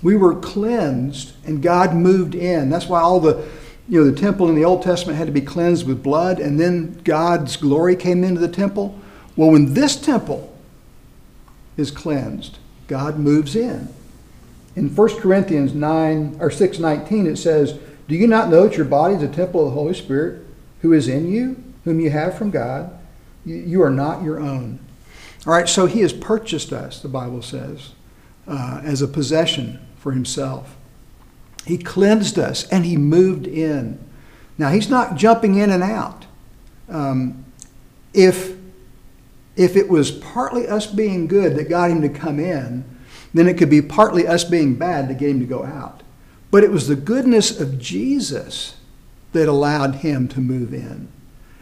We 0.02 0.16
were 0.16 0.36
cleansed 0.36 1.34
and 1.46 1.62
God 1.62 1.94
moved 1.94 2.36
in. 2.36 2.70
That's 2.70 2.88
why 2.88 3.02
all 3.02 3.20
the 3.20 3.48
you 3.88 4.00
know 4.00 4.12
the 4.12 4.20
temple 4.20 4.48
in 4.50 4.56
the 4.56 4.66
Old 4.66 4.84
Testament 4.84 5.18
had 5.18 5.26
to 5.26 5.34
be 5.34 5.42
cleansed 5.42 5.88
with 5.88 6.04
blood 6.04 6.40
and 6.40 6.60
then 6.60 7.02
God's 7.04 7.58
glory 7.58 7.96
came 7.96 8.24
into 8.24 8.40
the 8.40 8.48
temple. 8.48 9.00
Well, 9.36 9.52
when 9.52 9.74
this 9.74 9.96
temple 9.96 10.56
is 11.78 11.92
cleansed, 11.92 12.58
God 12.88 13.20
moves 13.20 13.56
in. 13.56 13.90
In 14.76 14.90
1 14.90 15.10
Corinthians 15.20 15.74
9 15.74 16.38
or 16.40 16.50
6:19 16.50 17.26
it 17.26 17.38
says, 17.38 17.76
"Do 18.08 18.16
you 18.16 18.28
not 18.28 18.50
know 18.50 18.68
that 18.68 18.78
your 18.78 18.86
body 18.86 19.16
is 19.16 19.24
a 19.24 19.28
temple 19.28 19.62
of 19.62 19.68
the 19.68 19.80
Holy 19.80 19.94
Spirit 19.94 20.46
who 20.82 20.94
is 20.94 21.08
in 21.08 21.28
you, 21.28 21.58
whom 21.86 22.00
you 22.00 22.10
have 22.10 22.36
from 22.36 22.50
God? 22.50 22.92
You 23.46 23.82
are 23.82 23.90
not 23.90 24.24
your 24.24 24.40
own." 24.40 24.80
All 25.46 25.54
right, 25.54 25.70
so 25.70 25.86
he 25.86 26.02
has 26.02 26.12
purchased 26.12 26.74
us, 26.74 27.02
the 27.02 27.08
Bible 27.08 27.42
says, 27.42 27.92
uh, 28.48 28.82
as 28.84 29.02
a 29.02 29.08
possession 29.08 29.80
for 29.98 30.12
himself. 30.12 30.76
He 31.66 31.78
cleansed 31.78 32.38
us 32.38 32.68
and 32.70 32.86
he 32.86 32.98
moved 32.98 33.48
in. 33.48 34.00
Now, 34.58 34.70
he's 34.70 34.90
not 34.90 35.16
jumping 35.16 35.56
in 35.56 35.70
and 35.70 35.84
out. 35.84 36.26
Um, 36.90 37.46
if 38.14 38.59
if 39.60 39.76
it 39.76 39.90
was 39.90 40.10
partly 40.10 40.70
us 40.70 40.88
being 40.88 41.28
good 41.28 41.58
that 41.58 41.68
got 41.68 41.92
him 41.92 42.02
to 42.02 42.08
come 42.08 42.40
in, 42.40 42.86
then 43.34 43.46
it 43.46 43.58
could 43.58 43.70
be 43.70 43.82
partly 43.82 44.26
us 44.26 44.46
being 44.46 44.76
bad 44.76 45.10
to 45.10 45.14
get 45.14 45.32
him 45.32 45.42
to 45.42 45.46
go 45.46 45.66
out. 45.66 46.02
But 46.50 46.64
it 46.64 46.72
was 46.72 46.88
the 46.88 46.96
goodness 46.96 47.60
of 47.60 47.78
Jesus 47.78 48.78
that 49.34 49.50
allowed 49.50 49.96
him 49.96 50.30
to 50.30 50.40
move 50.40 50.74
in. 50.74 51.10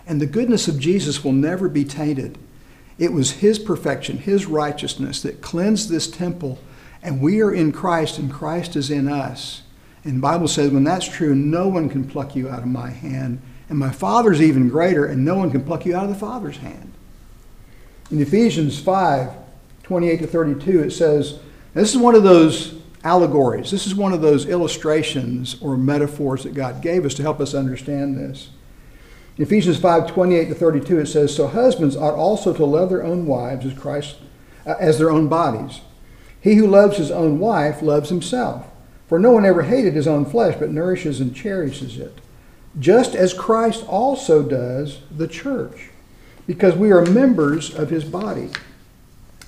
And 0.06 0.22
the 0.22 0.28
goodness 0.28 0.68
of 0.68 0.80
Jesus 0.80 1.24
will 1.24 1.34
never 1.34 1.68
be 1.68 1.84
tainted. 1.84 2.38
It 3.00 3.14
was 3.14 3.32
his 3.32 3.58
perfection, 3.58 4.20
his 4.20 4.46
righteousness 4.46 5.24
that 5.24 5.42
cleansed 5.42 5.90
this 5.90 6.08
temple, 6.08 6.60
and 7.02 7.20
we 7.20 7.42
are 7.42 7.52
in 7.52 7.72
Christ, 7.72 8.20
and 8.20 8.32
Christ 8.32 8.76
is 8.76 8.92
in 8.92 9.08
us. 9.08 9.64
And 10.04 10.18
the 10.18 10.22
Bible 10.22 10.48
says, 10.48 10.70
when 10.70 10.84
that's 10.84 11.08
true, 11.08 11.34
no 11.34 11.68
one 11.68 11.90
can 11.90 12.08
pluck 12.08 12.36
you 12.36 12.48
out 12.48 12.60
of 12.60 12.68
my 12.68 12.92
hand. 12.92 13.42
And 13.70 13.80
my 13.80 13.92
Father's 13.92 14.42
even 14.42 14.70
greater, 14.70 15.06
and 15.06 15.26
no 15.26 15.36
one 15.36 15.50
can 15.50 15.66
pluck 15.66 15.84
you 15.84 15.96
out 15.96 16.04
of 16.04 16.10
the 16.10 16.16
Father's 16.16 16.58
hand. 16.58 16.94
In 18.10 18.22
Ephesians 18.22 18.80
5 18.80 19.32
28 19.84 20.18
to 20.18 20.28
32, 20.28 20.82
it 20.82 20.92
says, 20.92 21.40
This 21.74 21.92
is 21.92 21.98
one 21.98 22.16
of 22.16 22.24
those 22.24 22.76
allegories. 23.04 23.72
This 23.72 23.88
is 23.88 23.96
one 23.96 24.12
of 24.12 24.22
those 24.22 24.46
illustrations 24.46 25.56
or 25.62 25.78
metaphors 25.78 26.44
that 26.44 26.54
God 26.54 26.82
gave 26.82 27.06
us 27.06 27.14
to 27.16 27.22
help 27.22 27.40
us 27.40 27.54
understand 27.54 28.18
this. 28.18 28.50
In 29.38 29.44
Ephesians 29.44 29.80
5 29.80 30.08
28 30.08 30.46
to 30.50 30.56
32, 30.56 31.00
it 31.00 31.06
says, 31.08 31.36
So 31.36 31.48
husbands 31.48 31.96
ought 31.96 32.16
also 32.16 32.54
to 32.54 32.66
love 32.66 32.90
their 32.90 33.04
own 33.04 33.26
wives 33.26 33.66
as 33.66 33.74
Christ 33.74 34.18
uh, 34.66 34.76
as 34.80 34.98
their 34.98 35.12
own 35.12 35.28
bodies. 35.28 35.82
He 36.40 36.56
who 36.56 36.68
loves 36.68 36.98
his 36.98 37.12
own 37.12 37.40
wife 37.40 37.82
loves 37.82 38.10
himself. 38.10 38.68
For 39.08 39.20
no 39.20 39.32
one 39.32 39.46
ever 39.46 39.64
hated 39.64 39.94
his 39.94 40.08
own 40.08 40.26
flesh, 40.26 40.56
but 40.60 40.70
nourishes 40.70 41.22
and 41.22 41.34
cherishes 41.34 41.98
it, 41.98 42.20
just 42.78 43.16
as 43.16 43.34
Christ 43.34 43.86
also 43.88 44.44
does 44.44 45.00
the 45.10 45.28
church 45.28 45.90
because 46.48 46.76
we 46.76 46.92
are 46.92 47.06
members 47.06 47.76
of 47.76 47.90
his 47.90 48.06
body. 48.06 48.50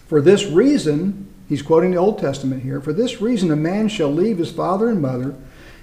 For 0.08 0.22
this 0.22 0.46
reason, 0.46 1.34
he's 1.48 1.62
quoting 1.62 1.92
the 1.92 1.98
Old 1.98 2.20
Testament 2.20 2.62
here, 2.64 2.82
for 2.82 2.94
this 2.94 3.22
reason 3.22 3.50
a 3.52 3.56
man 3.56 3.88
shall 3.88 4.12
leave 4.12 4.38
his 4.38 4.52
father 4.52 4.90
and 4.90 5.02
mother 5.02 5.36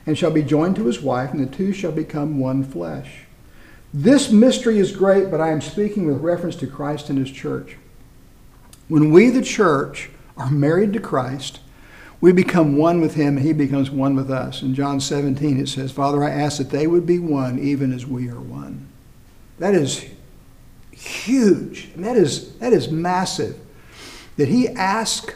and 0.07 0.17
shall 0.17 0.31
be 0.31 0.43
joined 0.43 0.77
to 0.77 0.87
his 0.87 1.01
wife, 1.01 1.33
and 1.33 1.41
the 1.41 1.57
two 1.57 1.73
shall 1.73 1.91
become 1.91 2.39
one 2.39 2.63
flesh. 2.63 3.25
This 3.93 4.31
mystery 4.31 4.79
is 4.79 4.95
great, 4.95 5.31
but 5.31 5.41
I 5.41 5.51
am 5.51 5.61
speaking 5.61 6.07
with 6.07 6.21
reference 6.21 6.55
to 6.57 6.67
Christ 6.67 7.09
and 7.09 7.19
his 7.19 7.31
church. 7.31 7.77
When 8.89 9.11
we, 9.11 9.31
the 9.31 9.43
church, 9.43 10.11
are 10.37 10.51
married 10.51 10.93
to 10.93 11.01
Christ, 11.01 11.61
we 12.21 12.33
become 12.33 12.77
one 12.77 13.01
with 13.01 13.15
him 13.15 13.37
and 13.37 13.47
he 13.47 13.53
becomes 13.53 13.91
one 13.91 14.15
with 14.15 14.31
us. 14.31 14.63
In 14.63 14.75
John 14.75 15.01
17, 15.01 15.59
it 15.59 15.69
says, 15.69 15.93
Father, 15.93 16.23
I 16.23 16.31
ask 16.31 16.59
that 16.59 16.71
they 16.71 16.87
would 16.87 17.07
be 17.07 17.19
one 17.19 17.59
even 17.59 17.93
as 17.93 18.07
we 18.07 18.29
are 18.29 18.41
one. 18.41 18.87
That 19.59 19.75
is 19.75 20.05
huge. 20.97 21.89
And 21.95 22.05
that 22.05 22.17
is, 22.17 22.55
that 22.57 22.73
is 22.73 22.91
massive. 22.91 23.59
That 24.37 24.49
he 24.49 24.69
asked 24.69 25.35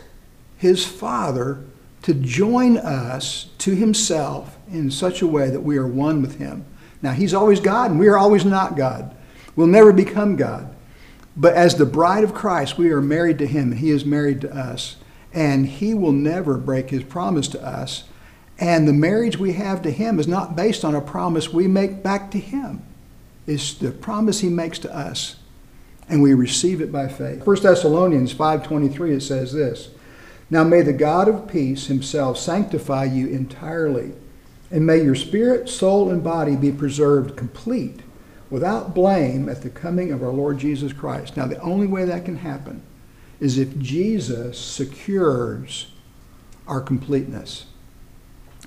his 0.57 0.87
Father 0.87 1.65
to 2.03 2.15
join 2.15 2.77
us 2.79 3.51
to 3.59 3.75
himself 3.75 4.57
in 4.71 4.91
such 4.91 5.23
a 5.23 5.27
way 5.27 5.51
that 5.51 5.61
we 5.61 5.77
are 5.77 5.87
one 5.87 6.23
with 6.23 6.39
him. 6.39 6.65
Now, 7.03 7.13
he's 7.13 7.35
always 7.35 7.61
God, 7.61 7.91
and 7.91 8.01
we 8.01 8.09
are 8.09 8.19
always 8.19 8.45
not 8.45 8.77
God. 8.77 9.15
We'll 9.57 9.67
never 9.67 9.93
become 9.93 10.37
God. 10.37 10.75
But 11.37 11.55
as 11.55 11.75
the 11.75 11.87
bride 11.87 12.25
of 12.25 12.35
Christ, 12.35 12.77
we 12.77 12.91
are 12.91 13.01
married 13.01 13.39
to 13.39 13.47
him, 13.47 13.73
and 13.73 13.81
he 13.81 13.91
is 13.91 14.05
married 14.05 14.41
to 14.43 14.55
us. 14.55 14.97
And 15.33 15.67
he 15.67 15.95
will 15.95 16.13
never 16.13 16.59
break 16.59 16.91
his 16.91 17.05
promise 17.05 17.49
to 17.49 17.63
us. 17.63 18.05
And 18.59 18.87
the 18.87 18.93
marriage 18.93 19.39
we 19.39 19.55
have 19.55 19.81
to 19.83 19.91
him 19.91 20.19
is 20.19 20.29
not 20.29 20.57
based 20.57 20.85
on 20.85 20.95
a 20.95 21.01
promise 21.01 21.53
we 21.53 21.67
make 21.67 22.03
back 22.03 22.31
to 22.33 22.39
him. 22.39 22.83
It's 23.47 23.73
the 23.73 23.91
promise 23.91 24.41
he 24.41 24.51
makes 24.51 24.79
to 24.81 24.95
us 24.95 25.37
and 26.11 26.23
we 26.23 26.35
receive 26.35 26.81
it 26.81 26.93
by 26.93 27.09
faith. 27.09 27.47
1 27.47 27.63
Thessalonians 27.63 28.33
5:23 28.35 29.13
it 29.13 29.23
says 29.23 29.53
this, 29.53 29.89
"Now 30.51 30.65
may 30.65 30.83
the 30.83 30.93
God 30.93 31.29
of 31.29 31.47
peace 31.49 31.87
himself 31.87 32.37
sanctify 32.37 33.05
you 33.05 33.29
entirely, 33.29 34.13
and 34.71 34.85
may 34.85 35.03
your 35.03 35.15
spirit, 35.15 35.69
soul, 35.69 36.11
and 36.11 36.23
body 36.23 36.57
be 36.57 36.73
preserved 36.73 37.37
complete 37.37 38.01
without 38.51 38.95
blame 38.95 39.49
at 39.49 39.63
the 39.63 39.71
coming 39.71 40.11
of 40.13 40.23
our 40.23 40.33
Lord 40.33 40.59
Jesus 40.59 40.93
Christ. 40.93 41.37
Now, 41.37 41.47
the 41.47 41.61
only 41.61 41.87
way 41.87 42.05
that 42.05 42.25
can 42.25 42.37
happen 42.37 42.83
is 43.39 43.57
if 43.57 43.79
Jesus 43.79 44.59
secures 44.59 45.93
our 46.67 46.81
completeness. 46.81 47.67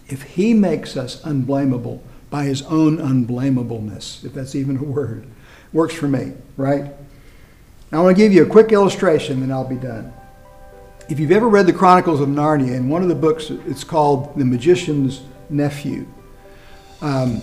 If 0.08 0.23
he 0.23 0.53
makes 0.53 0.97
us 0.97 1.21
unblameable 1.23 2.01
by 2.29 2.45
his 2.45 2.63
own 2.63 2.97
unblamableness, 2.97 4.23
if 4.23 4.34
that's 4.34 4.56
even 4.56 4.77
a 4.77 4.84
word, 4.84 5.25
works 5.71 5.93
for 5.93 6.08
me, 6.08 6.34
right? 6.58 6.93
I 7.95 8.01
want 8.01 8.17
to 8.17 8.23
give 8.23 8.34
you 8.34 8.41
a 8.41 8.47
quick 8.47 8.71
illustration, 8.71 9.43
and 9.43 9.53
I'll 9.53 9.67
be 9.67 9.75
done. 9.75 10.12
If 11.10 11.19
you've 11.19 11.32
ever 11.32 11.47
read 11.47 11.67
the 11.67 11.73
Chronicles 11.73 12.21
of 12.21 12.27
Narnia, 12.27 12.75
in 12.75 12.89
one 12.89 13.03
of 13.03 13.08
the 13.08 13.13
books, 13.13 13.51
it's 13.51 13.84
called 13.84 14.36
The 14.36 14.43
Magician's 14.43 15.21
Nephew. 15.51 16.08
Um, 17.01 17.39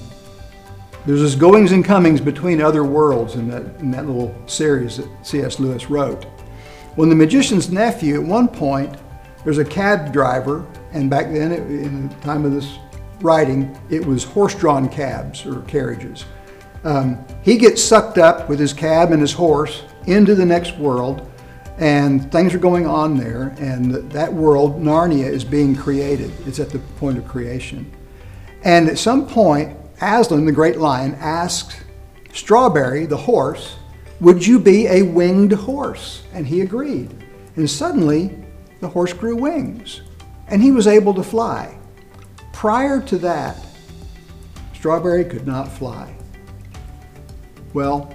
there's 1.06 1.20
this 1.20 1.36
goings 1.36 1.70
and 1.70 1.84
comings 1.84 2.20
between 2.20 2.60
other 2.60 2.82
worlds 2.82 3.36
in 3.36 3.48
that, 3.48 3.62
in 3.78 3.92
that 3.92 4.06
little 4.06 4.34
series 4.46 4.96
that 4.96 5.08
C.S. 5.24 5.60
Lewis 5.60 5.88
wrote. 5.88 6.24
When 6.96 7.08
the 7.08 7.14
magician's 7.14 7.70
nephew, 7.70 8.20
at 8.20 8.26
one 8.26 8.48
point, 8.48 8.96
there's 9.44 9.58
a 9.58 9.64
cab 9.64 10.12
driver, 10.12 10.66
and 10.92 11.08
back 11.08 11.32
then, 11.32 11.52
it, 11.52 11.60
in 11.60 12.08
the 12.08 12.14
time 12.16 12.44
of 12.44 12.52
this 12.52 12.76
writing, 13.20 13.78
it 13.88 14.04
was 14.04 14.24
horse-drawn 14.24 14.88
cabs 14.88 15.46
or 15.46 15.60
carriages. 15.62 16.24
Um, 16.82 17.24
he 17.42 17.56
gets 17.56 17.80
sucked 17.80 18.18
up 18.18 18.48
with 18.48 18.58
his 18.58 18.72
cab 18.72 19.12
and 19.12 19.20
his 19.20 19.32
horse 19.32 19.84
into 20.06 20.34
the 20.34 20.46
next 20.46 20.76
world, 20.76 21.30
and 21.78 22.30
things 22.30 22.54
are 22.54 22.58
going 22.58 22.86
on 22.86 23.16
there, 23.16 23.54
and 23.58 23.94
that 24.10 24.32
world, 24.32 24.80
Narnia, 24.82 25.24
is 25.24 25.44
being 25.44 25.74
created. 25.74 26.30
It's 26.46 26.60
at 26.60 26.70
the 26.70 26.78
point 26.78 27.18
of 27.18 27.26
creation. 27.26 27.90
And 28.62 28.88
at 28.88 28.98
some 28.98 29.26
point, 29.26 29.76
Aslan, 30.00 30.44
the 30.44 30.52
great 30.52 30.78
lion, 30.78 31.14
asks 31.14 31.80
Strawberry, 32.32 33.06
the 33.06 33.16
horse, 33.16 33.76
would 34.20 34.46
you 34.46 34.58
be 34.58 34.86
a 34.86 35.02
winged 35.02 35.52
horse? 35.52 36.22
And 36.34 36.46
he 36.46 36.60
agreed. 36.60 37.14
And 37.56 37.68
suddenly, 37.68 38.36
the 38.80 38.88
horse 38.88 39.12
grew 39.12 39.36
wings, 39.36 40.02
and 40.48 40.62
he 40.62 40.70
was 40.70 40.86
able 40.86 41.14
to 41.14 41.22
fly. 41.22 41.78
Prior 42.52 43.00
to 43.02 43.18
that, 43.18 43.58
Strawberry 44.74 45.24
could 45.24 45.46
not 45.46 45.70
fly. 45.70 46.14
Well, 47.72 48.14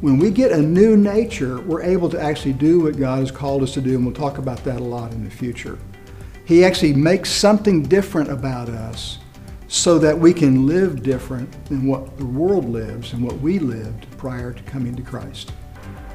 when 0.00 0.18
we 0.18 0.30
get 0.30 0.52
a 0.52 0.62
new 0.62 0.96
nature, 0.96 1.60
we're 1.60 1.82
able 1.82 2.08
to 2.10 2.20
actually 2.20 2.52
do 2.52 2.80
what 2.80 2.96
God 2.96 3.18
has 3.18 3.32
called 3.32 3.64
us 3.64 3.74
to 3.74 3.80
do, 3.80 3.96
and 3.96 4.04
we'll 4.04 4.14
talk 4.14 4.38
about 4.38 4.62
that 4.64 4.80
a 4.80 4.84
lot 4.84 5.12
in 5.12 5.24
the 5.24 5.30
future. 5.30 5.76
He 6.44 6.64
actually 6.64 6.92
makes 6.92 7.30
something 7.30 7.82
different 7.82 8.30
about 8.30 8.68
us 8.68 9.18
so 9.66 9.98
that 9.98 10.16
we 10.16 10.32
can 10.32 10.66
live 10.66 11.02
different 11.02 11.64
than 11.66 11.86
what 11.86 12.16
the 12.16 12.24
world 12.24 12.68
lives 12.68 13.12
and 13.12 13.22
what 13.22 13.38
we 13.40 13.58
lived 13.58 14.06
prior 14.16 14.52
to 14.52 14.62
coming 14.62 14.94
to 14.94 15.02
Christ. 15.02 15.52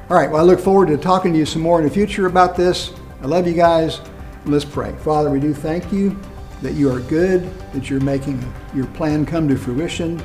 All 0.08 0.16
right, 0.16 0.30
well, 0.30 0.40
I 0.40 0.44
look 0.44 0.60
forward 0.60 0.88
to 0.88 0.96
talking 0.96 1.32
to 1.32 1.38
you 1.38 1.46
some 1.46 1.62
more 1.62 1.78
in 1.78 1.86
the 1.86 1.92
future 1.92 2.26
about 2.26 2.56
this. 2.56 2.92
I 3.22 3.26
love 3.26 3.46
you 3.46 3.54
guys. 3.54 4.00
Let's 4.46 4.64
pray. 4.64 4.94
Father, 5.00 5.30
we 5.30 5.40
do 5.40 5.54
thank 5.54 5.92
you 5.92 6.18
that 6.62 6.72
you 6.72 6.90
are 6.90 7.00
good, 7.00 7.42
that 7.72 7.90
you're 7.90 8.00
making 8.00 8.42
your 8.74 8.86
plan 8.88 9.24
come 9.26 9.46
to 9.48 9.56
fruition, 9.56 10.22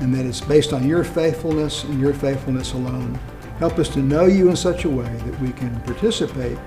and 0.00 0.14
that 0.14 0.24
it's 0.24 0.40
based 0.40 0.72
on 0.72 0.86
your 0.86 1.04
faithfulness 1.04 1.84
and 1.84 2.00
your 2.00 2.14
faithfulness 2.14 2.72
alone. 2.72 3.18
Help 3.58 3.78
us 3.78 3.88
to 3.90 3.98
know 4.00 4.26
you 4.26 4.48
in 4.48 4.56
such 4.56 4.84
a 4.84 4.90
way 4.90 5.12
that 5.26 5.40
we 5.40 5.52
can 5.52 5.80
participate 5.82 6.58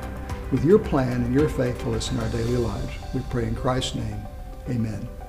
with 0.51 0.65
your 0.65 0.79
plan 0.79 1.23
and 1.23 1.33
your 1.33 1.47
faithfulness 1.47 2.11
in 2.11 2.19
our 2.19 2.29
daily 2.29 2.57
lives. 2.57 2.93
We 3.13 3.21
pray 3.29 3.45
in 3.45 3.55
Christ's 3.55 3.95
name. 3.95 4.21
Amen. 4.69 5.20